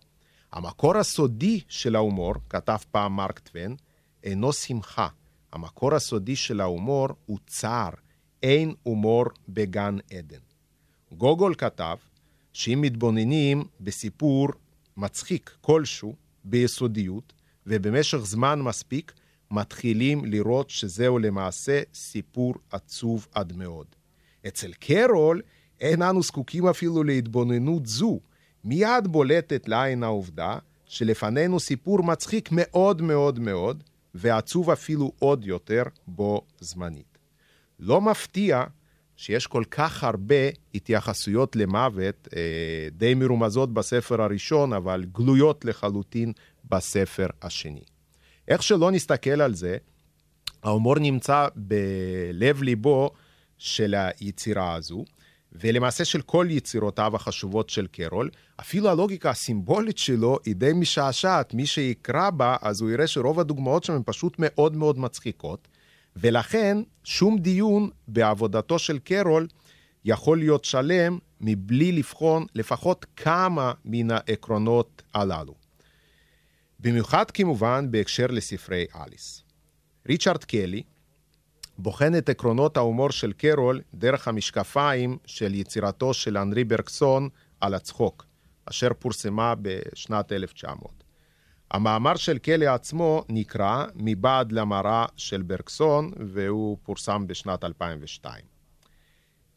המקור 0.51 0.98
הסודי 0.98 1.62
של 1.70 1.96
ההומור, 1.96 2.34
כתב 2.50 2.77
פעם 2.91 3.15
מרק 3.15 3.39
טווין, 3.39 3.75
אינו 4.24 4.53
שמחה. 4.53 5.08
המקור 5.53 5.96
הסודי 5.96 6.36
של 6.36 6.62
ההומור 6.62 7.08
הוא 7.25 7.39
צער. 7.48 7.91
אין 8.44 8.74
הומור 8.84 9.25
בגן 9.50 9.98
עדן. 10.12 10.39
גוגול 11.12 11.56
כתב 11.56 11.98
שאם 12.53 12.81
מתבוננים 12.81 13.63
בסיפור 13.81 14.48
מצחיק 14.98 15.58
כלשהו 15.62 16.15
ביסודיות 16.43 17.34
ובמשך 17.67 18.17
זמן 18.17 18.62
מספיק, 18.62 19.13
מתחילים 19.51 20.25
לראות 20.25 20.70
שזהו 20.70 21.20
למעשה 21.20 21.81
סיפור 21.93 22.55
עצוב 22.72 23.27
עד 23.34 23.53
מאוד. 23.53 23.86
אצל 24.48 24.72
קרול 24.74 25.41
אין 25.79 26.01
אנו 26.01 26.24
זקוקים 26.24 26.67
אפילו 26.67 27.03
להתבוננות 27.03 27.86
זו, 27.86 28.20
מיד 28.63 29.08
בולטת 29.08 29.67
לעין 29.67 30.03
העובדה 30.03 30.58
שלפנינו 30.86 31.60
סיפור 31.60 32.03
מצחיק 32.03 32.50
מאוד 32.51 33.01
מאוד 33.01 33.39
מאוד, 33.39 33.84
ועצוב 34.15 34.70
אפילו 34.70 35.12
עוד 35.20 35.46
יותר 35.46 35.84
בו 36.08 36.41
זמנית. 36.60 37.17
לא 37.79 38.01
מפתיע 38.01 38.63
שיש 39.21 39.47
כל 39.47 39.63
כך 39.71 40.03
הרבה 40.03 40.35
התייחסויות 40.75 41.55
למוות, 41.55 42.27
אה, 42.35 42.87
די 42.91 43.13
מרומזות 43.13 43.73
בספר 43.73 44.21
הראשון, 44.21 44.73
אבל 44.73 45.05
גלויות 45.11 45.65
לחלוטין 45.65 46.33
בספר 46.69 47.27
השני. 47.41 47.83
איך 48.47 48.63
שלא 48.63 48.91
נסתכל 48.91 49.41
על 49.41 49.53
זה, 49.53 49.77
ההומור 50.63 50.99
נמצא 50.99 51.47
בלב-ליבו 51.55 53.11
של 53.57 53.95
היצירה 53.97 54.73
הזו, 54.73 55.05
ולמעשה 55.51 56.05
של 56.05 56.21
כל 56.21 56.47
יצירותיו 56.49 57.15
החשובות 57.15 57.69
של 57.69 57.87
קרול. 57.87 58.29
אפילו 58.59 58.89
הלוגיקה 58.89 59.29
הסימבולית 59.29 59.97
שלו 59.97 60.37
היא 60.45 60.55
די 60.55 60.73
משעשעת. 60.73 61.53
מי 61.53 61.65
שיקרא 61.65 62.29
בה, 62.29 62.55
אז 62.61 62.81
הוא 62.81 62.89
יראה 62.89 63.07
שרוב 63.07 63.39
הדוגמאות 63.39 63.83
שם 63.83 63.93
הן 63.93 64.01
פשוט 64.05 64.35
מאוד 64.39 64.75
מאוד 64.75 64.99
מצחיקות. 64.99 65.67
ולכן, 66.15 66.77
שום 67.03 67.38
דיון 67.39 67.89
בעבודתו 68.08 68.80
של 68.80 69.00
קרול 69.00 69.48
יכול 70.06 70.38
להיות 70.38 70.65
שלם 70.65 71.20
מבלי 71.41 71.91
לבחון 71.91 72.46
לפחות 72.56 73.06
כמה 73.15 73.74
מן 73.86 74.12
העקרונות 74.12 75.01
הללו. 75.13 75.56
במיוחד 76.80 77.32
כמובן 77.32 77.88
בהקשר 77.91 78.27
לספרי 78.27 78.86
אליס. 78.96 79.44
ריצ'רד 80.08 80.44
קלי 80.44 80.84
בוחן 81.77 82.15
את 82.18 82.30
עקרונות 82.30 82.77
ההומור 82.77 83.10
של 83.10 83.34
קרול 83.34 83.82
דרך 83.94 84.27
המשקפיים 84.27 85.18
של 85.25 85.56
יצירתו 85.56 86.13
של 86.13 86.38
אנרי 86.38 86.63
ברקסון 86.63 87.30
על 87.62 87.74
הצחוק, 87.74 88.25
אשר 88.65 88.89
פורסמה 89.00 89.53
בשנת 89.62 90.32
1900. 90.32 91.00
המאמר 91.71 92.15
של 92.15 92.37
קלי 92.37 92.67
עצמו 92.67 93.23
נקרא 93.29 93.85
מבעד 93.95 94.51
למראה 94.51 95.05
של 95.17 95.41
ברקסון, 95.41 96.11
והוא 96.33 96.77
פורסם 96.83 97.27
בשנת 97.27 97.63
2002. 97.63 98.45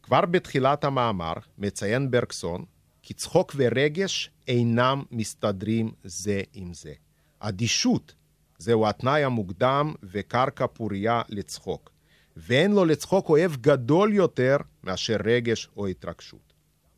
כבר 0.02 0.20
בתחילת 0.20 0.84
המאמר 0.84 1.32
מציין 1.58 2.10
ברקסון 2.10 2.64
כי 3.02 3.14
צחוק 3.14 3.52
ורגש 3.56 4.30
אינם 4.48 5.02
מסתדרים 5.10 5.92
זה 6.04 6.40
עם 6.52 6.74
זה. 6.74 6.92
אדישות 7.38 8.14
זהו 8.58 8.86
התנאי 8.86 9.24
המוקדם 9.24 9.94
וקרקע 10.02 10.66
פורייה 10.66 11.22
לצחוק, 11.28 11.90
ואין 12.36 12.72
לו 12.72 12.84
לצחוק 12.84 13.28
אוהב 13.28 13.56
גדול 13.56 14.12
יותר 14.12 14.56
מאשר 14.84 15.16
רגש 15.24 15.68
או 15.76 15.86
התרגשות. 15.86 16.52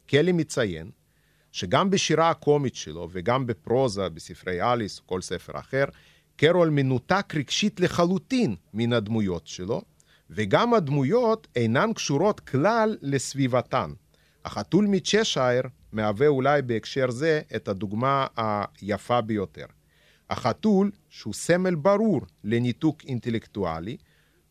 קלי 0.07 0.33
מציין 0.33 0.91
שגם 1.57 1.91
בשירה 1.91 2.31
הקומית 2.31 2.75
שלו 2.75 3.09
וגם 3.13 3.47
בפרוזה, 3.47 4.09
בספרי 4.09 4.63
אליס, 4.63 4.99
או 4.99 5.07
כל 5.07 5.21
ספר 5.21 5.59
אחר, 5.59 5.85
קרול 6.37 6.71
מנותק 6.71 7.33
רגשית 7.35 7.81
לחלוטין 7.81 8.57
מן 8.75 8.93
הדמויות 8.93 9.47
שלו, 9.47 9.83
וגם 10.31 10.75
הדמויות 10.75 11.47
אינן 11.57 11.93
קשורות 11.93 12.41
כלל 12.41 12.97
לסביבתן. 13.03 13.91
החתול 14.45 14.87
מצ'שייר 14.87 15.63
מהווה 15.93 16.27
אולי 16.27 16.63
בהקשר 16.63 17.11
זה 17.11 17.41
את 17.57 17.69
הדוגמה 17.69 18.27
היפה 18.81 19.21
ביותר. 19.21 19.67
החתול, 20.31 20.91
שהוא 21.09 21.35
סמל 21.35 21.75
ברור 21.75 22.21
לניתוק 22.45 23.05
אינטלקטואלי, 23.05 23.97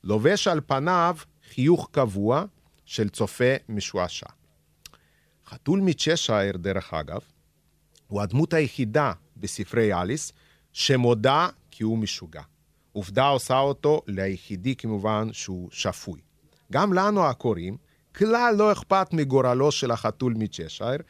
לובש 0.04 0.48
על 0.48 0.62
פניו 0.68 1.18
חיוך 1.54 1.90
קבוע 1.92 2.46
של 2.86 3.10
צופה 3.10 3.54
משועשע. 3.70 4.30
חתול 5.50 5.80
מצ'שייר, 5.80 6.58
דרך 6.58 6.94
אגב, 6.94 7.20
הוא 8.08 8.22
הדמות 8.22 8.54
היחידה 8.54 9.14
בספרי 9.38 9.94
אליס 9.94 10.32
שמודה 10.74 11.48
כי 11.72 11.84
הוא 11.84 11.98
משוגע. 11.98 12.42
עובדה 12.92 13.28
עושה 13.28 13.60
אותו 13.60 14.02
ליחידי 14.08 14.76
כמובן 14.76 15.30
שהוא 15.32 15.70
שפוי. 15.72 16.20
גם 16.72 16.94
לנו 16.94 17.26
הקוראים, 17.26 17.78
כלל 18.16 18.56
לא 18.58 18.72
אכפת 18.72 19.08
מגורלו 19.14 19.72
של 19.72 19.92
החתול 19.92 20.34
מצ'שייר, 20.38 21.02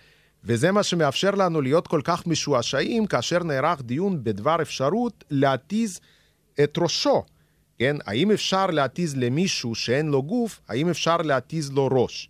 וזה 0.44 0.72
מה 0.72 0.84
שמאפשר 0.84 1.32
לנו 1.32 1.62
להיות 1.62 1.88
כל 1.88 2.02
כך 2.04 2.28
משועשעים 2.28 3.06
כאשר 3.06 3.44
נערך 3.44 3.82
דיון 3.82 4.24
בדבר 4.24 4.62
אפשרות 4.62 5.24
להתיז 5.30 6.00
את 6.64 6.78
ראשו. 6.78 7.24
כן, 7.80 7.96
האם 8.06 8.32
אפשר 8.32 8.66
להתיז 8.66 9.16
למישהו 9.18 9.76
שאין 9.76 10.08
לו 10.08 10.24
גוף, 10.24 10.62
האם 10.68 10.90
אפשר 10.90 11.18
להתיז 11.18 11.72
לו 11.72 11.88
ראש? 11.92 12.30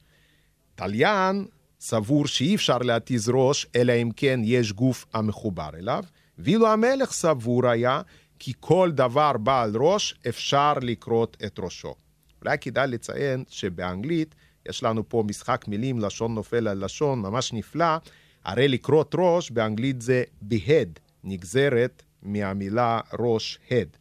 תליין 0.75 1.45
סבור 1.87 2.27
שאי 2.27 2.55
אפשר 2.55 2.77
להתיז 2.77 3.29
ראש, 3.29 3.65
אלא 3.75 3.93
אם 3.93 4.09
כן 4.15 4.39
יש 4.43 4.73
גוף 4.73 5.05
המחובר 5.13 5.69
אליו, 5.79 6.03
ואילו 6.37 6.67
המלך 6.67 7.11
סבור 7.11 7.67
היה 7.67 8.01
כי 8.39 8.53
כל 8.59 8.91
דבר 8.91 9.31
בעל 9.37 9.71
ראש 9.75 10.15
אפשר 10.29 10.73
לכרות 10.81 11.37
את 11.45 11.59
ראשו. 11.59 11.95
אולי 12.41 12.57
כדאי 12.61 12.87
לציין 12.87 13.43
שבאנגלית 13.49 14.35
יש 14.69 14.83
לנו 14.83 15.09
פה 15.09 15.23
משחק 15.27 15.65
מילים, 15.67 15.99
לשון 15.99 16.35
נופל 16.35 16.67
על 16.67 16.85
לשון, 16.85 17.19
ממש 17.19 17.53
נפלא. 17.53 17.97
הרי 18.45 18.67
לכרות 18.67 19.15
ראש 19.17 19.51
באנגלית 19.51 20.01
זה 20.01 20.23
behead, 20.49 20.99
נגזרת 21.23 22.03
מהמילה 22.23 22.99
ראש 23.19 23.59
head. 23.69 23.97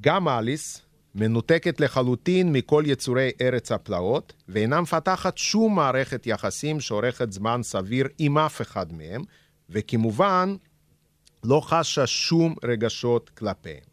גם 0.00 0.28
אליס 0.28 0.82
מנותקת 1.14 1.80
לחלוטין 1.80 2.52
מכל 2.52 2.84
יצורי 2.86 3.30
ארץ 3.40 3.72
הפלאות, 3.72 4.32
ואינה 4.48 4.80
מפתחת 4.80 5.38
שום 5.38 5.74
מערכת 5.74 6.26
יחסים 6.26 6.80
שאורכת 6.80 7.32
זמן 7.32 7.60
סביר 7.62 8.08
עם 8.18 8.38
אף 8.38 8.60
אחד 8.60 8.92
מהם, 8.92 9.22
וכמובן, 9.70 10.54
לא 11.44 11.60
חשה 11.60 12.06
שום 12.06 12.54
רגשות 12.64 13.30
כלפיהם. 13.30 13.92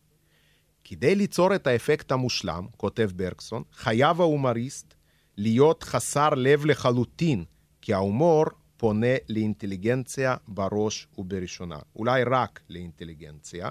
כדי 0.84 1.16
ליצור 1.16 1.56
את 1.56 1.68
האפקט 1.68 2.12
המושלם, 2.12 2.66
כותב 2.78 3.10
ברקסון, 3.16 3.64
חייב 3.74 4.22
ההומוריסט 4.22 4.94
להיות 5.38 5.84
חסר 5.84 6.30
לב 6.30 6.66
לחלוטין, 6.66 7.44
כי 7.82 7.94
ההומור 7.94 8.46
פונה 8.78 9.16
לאינטליגנציה 9.30 10.36
בראש 10.48 11.08
ובראשונה. 11.18 11.80
אולי 11.96 12.24
רק 12.24 12.60
לאינטליגנציה. 12.70 13.70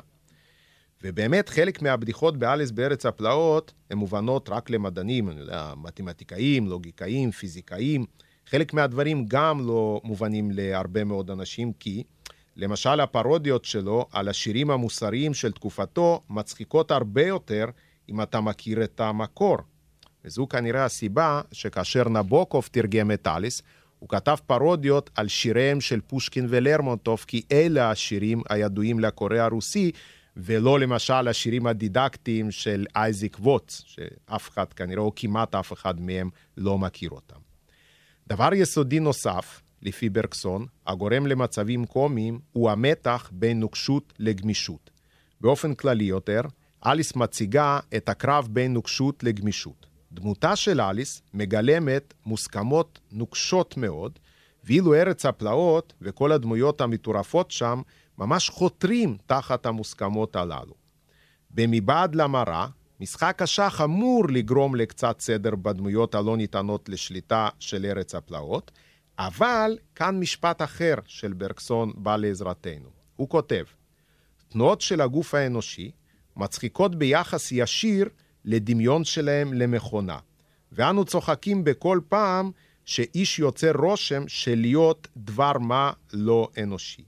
ובאמת 1.02 1.48
חלק 1.48 1.82
מהבדיחות 1.82 2.36
באליס 2.36 2.70
בארץ 2.70 3.06
הפלאות 3.06 3.72
הן 3.90 3.98
מובנות 3.98 4.48
רק 4.48 4.70
למדענים, 4.70 5.30
אני 5.30 5.40
יודע, 5.40 5.72
מתמטיקאים, 5.76 6.66
לוגיקאים, 6.66 7.30
פיזיקאים. 7.30 8.04
חלק 8.46 8.74
מהדברים 8.74 9.24
גם 9.28 9.66
לא 9.66 10.00
מובנים 10.04 10.50
להרבה 10.50 11.04
מאוד 11.04 11.30
אנשים, 11.30 11.72
כי 11.72 12.02
למשל 12.56 13.00
הפרודיות 13.00 13.64
שלו 13.64 14.06
על 14.12 14.28
השירים 14.28 14.70
המוסריים 14.70 15.34
של 15.34 15.52
תקופתו 15.52 16.22
מצחיקות 16.30 16.90
הרבה 16.90 17.26
יותר 17.26 17.64
אם 18.08 18.22
אתה 18.22 18.40
מכיר 18.40 18.84
את 18.84 19.00
המקור. 19.00 19.56
וזו 20.24 20.48
כנראה 20.48 20.84
הסיבה 20.84 21.40
שכאשר 21.52 22.08
נבוקוב 22.08 22.68
תרגם 22.72 23.10
את 23.10 23.26
אליס, 23.26 23.62
הוא 23.98 24.08
כתב 24.08 24.36
פרודיות 24.46 25.10
על 25.14 25.28
שיריהם 25.28 25.80
של 25.80 26.00
פושקין 26.00 26.46
ולרמונטוב, 26.48 27.24
כי 27.26 27.42
אלה 27.52 27.90
השירים 27.90 28.42
הידועים 28.48 29.00
לקורא 29.00 29.36
הרוסי, 29.36 29.92
ולא 30.38 30.80
למשל 30.80 31.28
השירים 31.28 31.66
הדידקטיים 31.66 32.50
של 32.50 32.86
אייזיק 32.96 33.36
ווטס, 33.40 33.82
שאף 33.86 34.50
אחד 34.50 34.72
כנראה, 34.72 35.02
או 35.02 35.12
כמעט 35.16 35.54
אף 35.54 35.72
אחד 35.72 36.00
מהם 36.00 36.30
לא 36.56 36.78
מכיר 36.78 37.10
אותם. 37.10 37.36
דבר 38.26 38.54
יסודי 38.54 39.00
נוסף, 39.00 39.62
לפי 39.82 40.08
ברקסון, 40.08 40.66
הגורם 40.86 41.26
למצבים 41.26 41.86
קומיים 41.86 42.38
הוא 42.52 42.70
המתח 42.70 43.30
בין 43.32 43.60
נוקשות 43.60 44.12
לגמישות. 44.18 44.90
באופן 45.40 45.74
כללי 45.74 46.04
יותר, 46.04 46.40
אליס 46.86 47.16
מציגה 47.16 47.78
את 47.96 48.08
הקרב 48.08 48.48
בין 48.50 48.72
נוקשות 48.72 49.24
לגמישות. 49.24 49.86
דמותה 50.12 50.56
של 50.56 50.80
אליס 50.80 51.22
מגלמת 51.34 52.14
מוסכמות 52.26 52.98
נוקשות 53.12 53.76
מאוד, 53.76 54.18
ואילו 54.64 54.94
ארץ 54.94 55.26
הפלאות 55.26 55.94
וכל 56.02 56.32
הדמויות 56.32 56.80
המטורפות 56.80 57.50
שם 57.50 57.82
ממש 58.18 58.50
חותרים 58.50 59.16
תחת 59.26 59.66
המוסכמות 59.66 60.36
הללו. 60.36 60.74
במבעד 61.50 62.14
למראה, 62.14 62.66
משחק 63.00 63.42
השח 63.42 63.80
אמור 63.84 64.24
לגרום 64.28 64.74
לקצת 64.74 65.20
סדר 65.20 65.54
בדמויות 65.54 66.14
הלא 66.14 66.36
ניתנות 66.36 66.88
לשליטה 66.88 67.48
של 67.58 67.86
ארץ 67.86 68.14
הפלאות, 68.14 68.70
אבל 69.18 69.78
כאן 69.94 70.20
משפט 70.20 70.62
אחר 70.62 70.94
של 71.06 71.32
ברקסון 71.32 71.92
בא 71.96 72.16
לעזרתנו. 72.16 72.88
הוא 73.16 73.28
כותב, 73.28 73.64
תנועות 74.48 74.80
של 74.80 75.00
הגוף 75.00 75.34
האנושי 75.34 75.90
מצחיקות 76.36 76.94
ביחס 76.94 77.52
ישיר 77.52 78.08
לדמיון 78.44 79.04
שלהם 79.04 79.54
למכונה, 79.54 80.18
ואנו 80.72 81.04
צוחקים 81.04 81.64
בכל 81.64 82.00
פעם 82.08 82.50
שאיש 82.84 83.38
יוצר 83.38 83.72
רושם 83.76 84.28
של 84.28 84.54
להיות 84.58 85.08
דבר 85.16 85.52
מה 85.58 85.92
לא 86.12 86.48
אנושי. 86.62 87.04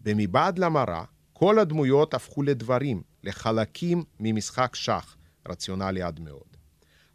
במבעד 0.00 0.58
למראה, 0.58 1.04
כל 1.32 1.58
הדמויות 1.58 2.14
הפכו 2.14 2.42
לדברים, 2.42 3.02
לחלקים 3.24 4.04
ממשחק 4.20 4.74
שח, 4.74 5.16
רציונלי 5.48 6.02
עד 6.02 6.20
מאוד. 6.20 6.56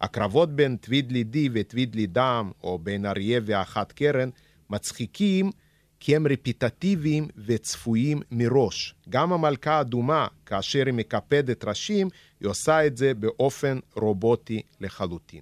הקרבות 0.01 0.55
בין 0.55 0.77
טווידלי 0.77 1.23
די 1.23 1.49
וטווידלי 1.53 2.07
דם, 2.07 2.51
או 2.63 2.79
בין 2.79 3.05
אריה 3.05 3.39
ואחת 3.45 3.91
קרן, 3.91 4.29
מצחיקים 4.69 5.51
כי 5.99 6.15
הם 6.15 6.27
רפיטטיביים 6.27 7.27
וצפויים 7.45 8.21
מראש. 8.31 8.95
גם 9.09 9.33
המלכה 9.33 9.73
האדומה, 9.73 10.27
כאשר 10.45 10.85
היא 10.85 10.93
מקפדת 10.93 11.65
ראשים, 11.65 12.09
היא 12.39 12.49
עושה 12.49 12.85
את 12.87 12.97
זה 12.97 13.13
באופן 13.13 13.79
רובוטי 13.95 14.61
לחלוטין. 14.81 15.41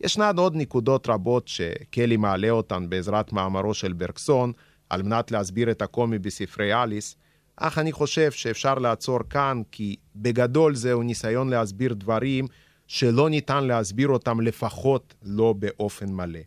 ישנן 0.00 0.38
עוד 0.38 0.56
נקודות 0.56 1.08
רבות 1.08 1.48
שקלי 1.48 2.16
מעלה 2.16 2.50
אותן 2.50 2.88
בעזרת 2.88 3.32
מאמרו 3.32 3.74
של 3.74 3.92
ברקסון, 3.92 4.52
על 4.90 5.02
מנת 5.02 5.30
להסביר 5.30 5.70
את 5.70 5.82
הקומי 5.82 6.18
בספרי 6.18 6.74
אליס, 6.74 7.16
אך 7.56 7.78
אני 7.78 7.92
חושב 7.92 8.30
שאפשר 8.30 8.74
לעצור 8.74 9.18
כאן, 9.30 9.62
כי 9.72 9.96
בגדול 10.16 10.74
זהו 10.74 11.02
ניסיון 11.02 11.48
להסביר 11.48 11.94
דברים 11.94 12.46
שלא 12.86 13.30
ניתן 13.30 13.64
להסביר 13.64 14.08
אותם 14.08 14.40
לפחות 14.40 15.14
לא 15.22 15.54
באופן 15.58 16.12
מלא. 16.12 16.40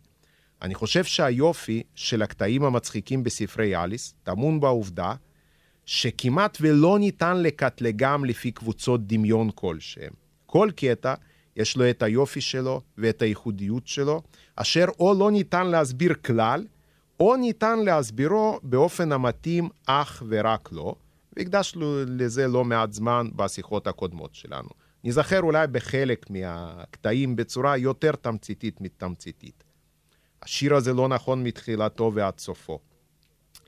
אני 0.62 0.74
חושב 0.74 1.04
שהיופי 1.04 1.82
של 1.94 2.22
הקטעים 2.22 2.64
המצחיקים 2.64 3.24
בספרי 3.24 3.76
אליס 3.76 4.14
טמון 4.22 4.60
בעובדה 4.60 5.14
שכמעט 5.86 6.58
ולא 6.60 6.98
ניתן 6.98 7.42
לקטלגם 7.42 8.24
לפי 8.24 8.50
קבוצות 8.50 9.06
דמיון 9.06 9.50
כלשהם. 9.54 10.12
כל 10.46 10.70
קטע 10.76 11.14
יש 11.56 11.76
לו 11.76 11.90
את 11.90 12.02
היופי 12.02 12.40
שלו 12.40 12.80
ואת 12.98 13.22
הייחודיות 13.22 13.86
שלו, 13.86 14.22
אשר 14.56 14.84
או 14.98 15.14
לא 15.18 15.30
ניתן 15.30 15.66
להסביר 15.66 16.14
כלל, 16.14 16.66
או 17.20 17.36
ניתן 17.36 17.78
להסבירו 17.78 18.60
באופן 18.62 19.12
המתאים 19.12 19.68
אך 19.86 20.22
ורק 20.28 20.72
לו, 20.72 20.94
והקדשנו 21.36 21.96
לזה 22.06 22.48
לא 22.48 22.64
מעט 22.64 22.92
זמן 22.92 23.28
בשיחות 23.36 23.86
הקודמות 23.86 24.34
שלנו. 24.34 24.68
נזכר 25.04 25.40
אולי 25.40 25.66
בחלק 25.66 26.30
מהקטעים 26.30 27.36
בצורה 27.36 27.76
יותר 27.76 28.12
תמציתית 28.12 28.80
מתמציתית. 28.80 29.64
השיר 30.42 30.74
הזה 30.74 30.92
לא 30.92 31.08
נכון 31.08 31.44
מתחילתו 31.44 32.12
ועד 32.14 32.38
סופו. 32.38 32.78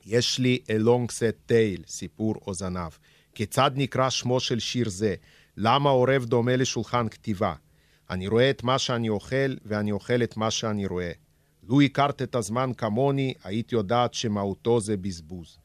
יש 0.05 0.39
לי 0.39 0.59
a 0.67 0.83
long 0.83 1.11
set 1.11 1.51
tale, 1.51 1.83
סיפור 1.87 2.35
או 2.47 2.53
זנב. 2.53 2.91
כיצד 3.35 3.71
נקרא 3.75 4.09
שמו 4.09 4.39
של 4.39 4.59
שיר 4.59 4.89
זה? 4.89 5.15
למה 5.57 5.89
עורב 5.89 6.25
דומה 6.25 6.55
לשולחן 6.55 7.09
כתיבה? 7.09 7.53
אני 8.09 8.27
רואה 8.27 8.49
את 8.49 8.63
מה 8.63 8.79
שאני 8.79 9.09
אוכל, 9.09 9.55
ואני 9.65 9.91
אוכל 9.91 10.23
את 10.23 10.37
מה 10.37 10.51
שאני 10.51 10.85
רואה. 10.85 11.11
לו 11.67 11.81
הכרת 11.81 12.21
את 12.21 12.35
הזמן 12.35 12.71
כמוני, 12.77 13.33
היית 13.43 13.71
יודעת 13.71 14.13
שמהותו 14.13 14.79
זה 14.79 14.97
בזבוז. 14.97 15.57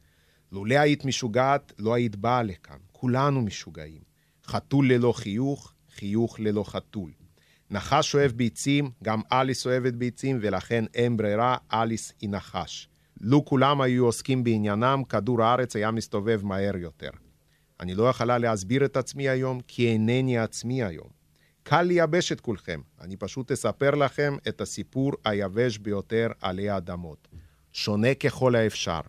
לולא 0.52 0.74
היית 0.74 1.04
משוגעת, 1.04 1.72
לא 1.78 1.94
היית 1.94 2.16
באה 2.16 2.42
לכאן. 2.42 2.78
כולנו 2.92 3.40
משוגעים. 3.42 4.00
חתול 4.46 4.92
ללא 4.92 5.12
חיוך, 5.12 5.72
חיוך 5.94 6.40
ללא 6.40 6.64
חתול. 6.64 7.11
נחש 7.70 8.14
אוהב 8.14 8.32
ביצים, 8.32 8.90
גם 9.04 9.20
אליס 9.32 9.66
אוהבת 9.66 9.92
ביצים, 9.94 10.38
ולכן 10.40 10.84
אין 10.94 11.16
ברירה, 11.16 11.56
אליס 11.72 12.12
היא 12.20 12.30
נחש. 12.30 12.88
לו 13.20 13.44
כולם 13.44 13.80
היו 13.80 14.04
עוסקים 14.04 14.44
בעניינם, 14.44 15.02
כדור 15.08 15.42
הארץ 15.42 15.76
היה 15.76 15.90
מסתובב 15.90 16.40
מהר 16.44 16.76
יותר. 16.76 17.11
אני 17.80 17.94
לא 17.94 18.08
יכולה 18.08 18.38
להסביר 18.38 18.84
את 18.84 18.96
עצמי 18.96 19.28
היום, 19.28 19.61
כי 19.66 19.88
אינני 19.88 20.38
עצמי 20.38 20.82
היום. 20.82 21.17
קל 21.68 21.83
לייבש 21.83 22.33
את 22.33 22.40
כולכם, 22.40 22.81
אני 23.00 23.16
פשוט 23.16 23.52
אספר 23.52 23.90
לכם 23.90 24.37
את 24.48 24.61
הסיפור 24.61 25.12
היבש 25.24 25.78
ביותר 25.78 26.28
עלי 26.40 26.70
האדמות. 26.70 27.28
שונה 27.72 28.14
ככל 28.14 28.54
האפשר. 28.54 29.00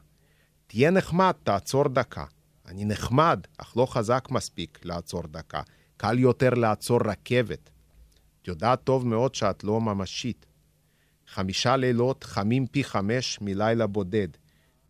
תהיה 0.67 0.91
נחמד, 0.91 1.34
תעצור 1.43 1.88
דקה. 1.88 2.26
אני 2.67 2.86
נחמד, 2.86 3.39
אך 3.58 3.78
לא 3.78 3.86
חזק 3.86 4.28
מספיק 4.32 4.80
לעצור 4.84 5.24
דקה. 5.28 5.62
קל 5.98 6.19
יותר 6.19 6.50
לעצור 6.50 7.00
רכבת. 7.06 7.69
את 8.41 8.48
יודעת 8.48 8.84
טוב 8.84 9.08
מאוד 9.08 9.36
שאת 9.36 9.63
לא 9.63 9.82
ממשית. 9.82 10.45
חמישה 11.28 11.76
לילות 11.76 12.24
חמים 12.24 12.67
פי 12.67 12.84
חמש 12.84 13.39
מלילה 13.41 13.88
בודד. 13.88 14.28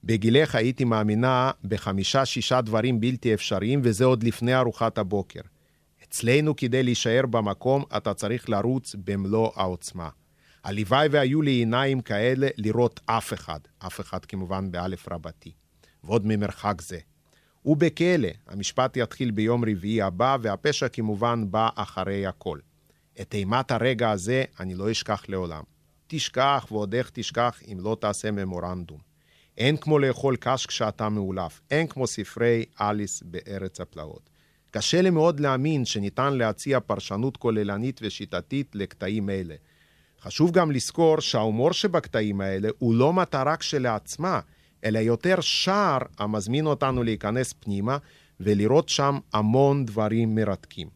בגילך 0.03 0.55
הייתי 0.55 0.83
מאמינה 0.83 1.51
בחמישה-שישה 1.63 2.61
דברים 2.61 2.99
בלתי 2.99 3.33
אפשריים, 3.33 3.81
וזה 3.83 4.05
עוד 4.05 4.23
לפני 4.23 4.55
ארוחת 4.55 4.97
הבוקר. 4.97 5.41
אצלנו, 6.09 6.55
כדי 6.55 6.83
להישאר 6.83 7.25
במקום, 7.25 7.83
אתה 7.97 8.13
צריך 8.13 8.49
לרוץ 8.49 8.95
במלוא 9.05 9.51
העוצמה. 9.55 10.09
הלוואי 10.63 11.07
והיו 11.11 11.41
לי 11.41 11.51
עיניים 11.51 12.01
כאלה 12.01 12.47
לראות 12.57 12.99
אף 13.05 13.33
אחד, 13.33 13.59
אף 13.79 13.99
אחד 13.99 14.25
כמובן 14.25 14.71
באלף 14.71 15.11
רבתי. 15.11 15.51
ועוד 16.03 16.25
ממרחק 16.25 16.81
זה. 16.81 16.99
הוא 17.61 17.77
בכלא, 17.77 18.27
המשפט 18.47 18.97
יתחיל 18.97 19.31
ביום 19.31 19.63
רביעי 19.65 20.01
הבא, 20.01 20.37
והפשע 20.41 20.87
כמובן 20.87 21.51
בא 21.51 21.69
אחרי 21.75 22.27
הכל. 22.27 22.59
את 23.21 23.33
אימת 23.33 23.71
הרגע 23.71 24.11
הזה 24.11 24.43
אני 24.59 24.75
לא 24.75 24.91
אשכח 24.91 25.23
לעולם. 25.27 25.63
תשכח 26.07 26.67
ועוד 26.71 26.95
איך 26.95 27.09
תשכח 27.13 27.59
אם 27.71 27.77
לא 27.79 27.97
תעשה 28.01 28.31
ממורנדום. 28.31 28.99
אין 29.57 29.77
כמו 29.77 29.99
לאכול 29.99 30.35
קש 30.39 30.65
כשאתה 30.65 31.09
מאולף, 31.09 31.61
אין 31.71 31.87
כמו 31.87 32.07
ספרי 32.07 32.65
אליס 32.81 33.23
בארץ 33.25 33.81
הפלאות. 33.81 34.29
קשה 34.71 35.01
לי 35.01 35.09
מאוד 35.09 35.39
להאמין 35.39 35.85
שניתן 35.85 36.33
להציע 36.33 36.79
פרשנות 36.79 37.37
כוללנית 37.37 37.99
ושיטתית 38.03 38.75
לקטעים 38.75 39.29
אלה. 39.29 39.55
חשוב 40.21 40.51
גם 40.51 40.71
לזכור 40.71 41.19
שההומור 41.19 41.71
שבקטעים 41.71 42.41
האלה 42.41 42.69
הוא 42.77 42.95
לא 42.95 43.13
מטרה 43.13 43.57
כשלעצמה, 43.57 44.39
אלא 44.83 44.99
יותר 44.99 45.41
שער 45.41 45.97
המזמין 46.19 46.65
אותנו 46.65 47.03
להיכנס 47.03 47.53
פנימה 47.53 47.97
ולראות 48.39 48.89
שם 48.89 49.17
המון 49.33 49.85
דברים 49.85 50.35
מרתקים. 50.35 50.87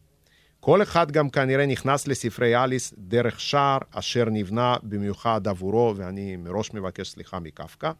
כל 0.59 0.81
אחד 0.81 1.11
גם 1.11 1.29
כנראה 1.29 1.65
נכנס 1.65 2.07
לספרי 2.07 2.63
אליס 2.63 2.93
דרך 2.97 3.39
שער 3.39 3.77
אשר 3.91 4.25
נבנה 4.29 4.75
במיוחד 4.83 5.47
עבורו, 5.47 5.93
ואני 5.97 6.35
מראש 6.35 6.73
מבקש 6.73 7.09
סליחה 7.09 7.39
מקפקא. 7.39 7.91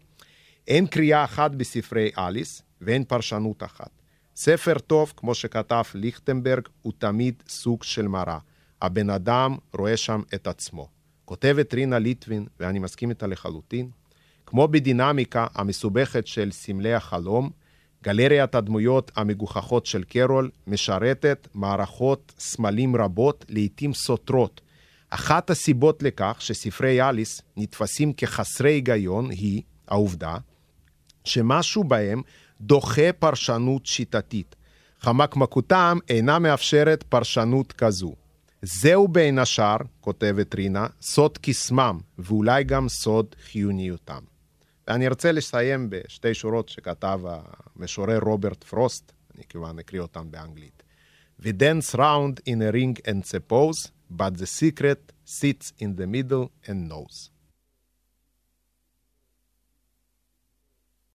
אין 0.67 0.88
קריאה 0.88 1.23
אחת 1.23 1.51
בספרי 1.51 2.12
אליס 2.17 2.62
ואין 2.81 3.03
פרשנות 3.03 3.63
אחת. 3.63 4.02
ספר 4.35 4.79
טוב, 4.79 5.13
כמו 5.17 5.35
שכתב 5.35 5.83
ליכטנברג, 5.93 6.67
הוא 6.81 6.93
תמיד 6.97 7.43
סוג 7.47 7.83
של 7.83 8.07
מראה. 8.07 8.37
הבן 8.81 9.09
אדם 9.09 9.57
רואה 9.73 9.97
שם 9.97 10.21
את 10.35 10.47
עצמו. 10.47 10.87
כותבת 11.25 11.73
רינה 11.73 11.99
ליטווין, 11.99 12.45
ואני 12.59 12.79
מסכים 12.79 13.09
איתה 13.09 13.27
לחלוטין, 13.27 13.89
כמו 14.45 14.67
בדינמיקה 14.67 15.47
המסובכת 15.55 16.27
של 16.27 16.51
סמלי 16.51 16.93
החלום, 16.93 17.49
גלריית 18.03 18.55
הדמויות 18.55 19.11
המגוחכות 19.15 19.85
של 19.85 20.03
קרול 20.03 20.51
משרתת 20.67 21.47
מערכות 21.53 22.33
סמלים 22.39 22.95
רבות, 22.95 23.45
לעתים 23.49 23.93
סותרות. 23.93 24.61
אחת 25.09 25.49
הסיבות 25.49 26.03
לכך 26.03 26.37
שספרי 26.39 27.01
אליס 27.01 27.41
נתפסים 27.57 28.13
כחסרי 28.13 28.71
היגיון 28.71 29.29
היא 29.29 29.61
העובדה 29.87 30.37
שמשהו 31.23 31.83
בהם 31.83 32.21
דוחה 32.65 33.13
פרשנות 33.19 33.86
שיטתית. 33.86 34.56
חמקמקותם 34.99 35.97
אינה 36.10 36.39
מאפשרת 36.39 37.04
פרשנות 37.04 37.71
כזו. 37.71 38.15
זהו 38.62 39.08
בין 39.08 39.39
השאר, 39.39 39.78
כותבת 40.02 40.56
רינה, 40.56 40.88
סוד 41.02 41.38
קסמם, 41.38 41.99
ואולי 42.17 42.63
גם 42.63 42.89
סוד 42.89 43.36
חיוניותם. 43.52 44.23
ואני 44.88 45.08
ארצה 45.08 45.32
לסיים 45.32 45.89
בשתי 45.89 46.34
שורות 46.34 46.69
שכתב 46.69 47.19
המשורר 47.80 48.19
רוברט 48.19 48.63
פרוסט, 48.63 49.12
אני 49.36 49.43
כמובן 49.49 49.80
אקריא 49.80 50.02
אותן 50.02 50.32
באנגלית. 50.32 50.84
We 51.41 51.45
dance 51.45 51.95
round 51.95 52.39
in 52.47 52.62
a 52.62 52.71
ring 52.71 52.95
and 53.08 53.26
suppose, 53.26 53.91
but 54.10 54.38
the 54.38 54.45
secret 54.45 55.12
sits 55.26 55.73
in 55.82 55.95
the 55.99 56.08
middle 56.08 56.52
and 56.67 56.89
knows. 56.89 57.32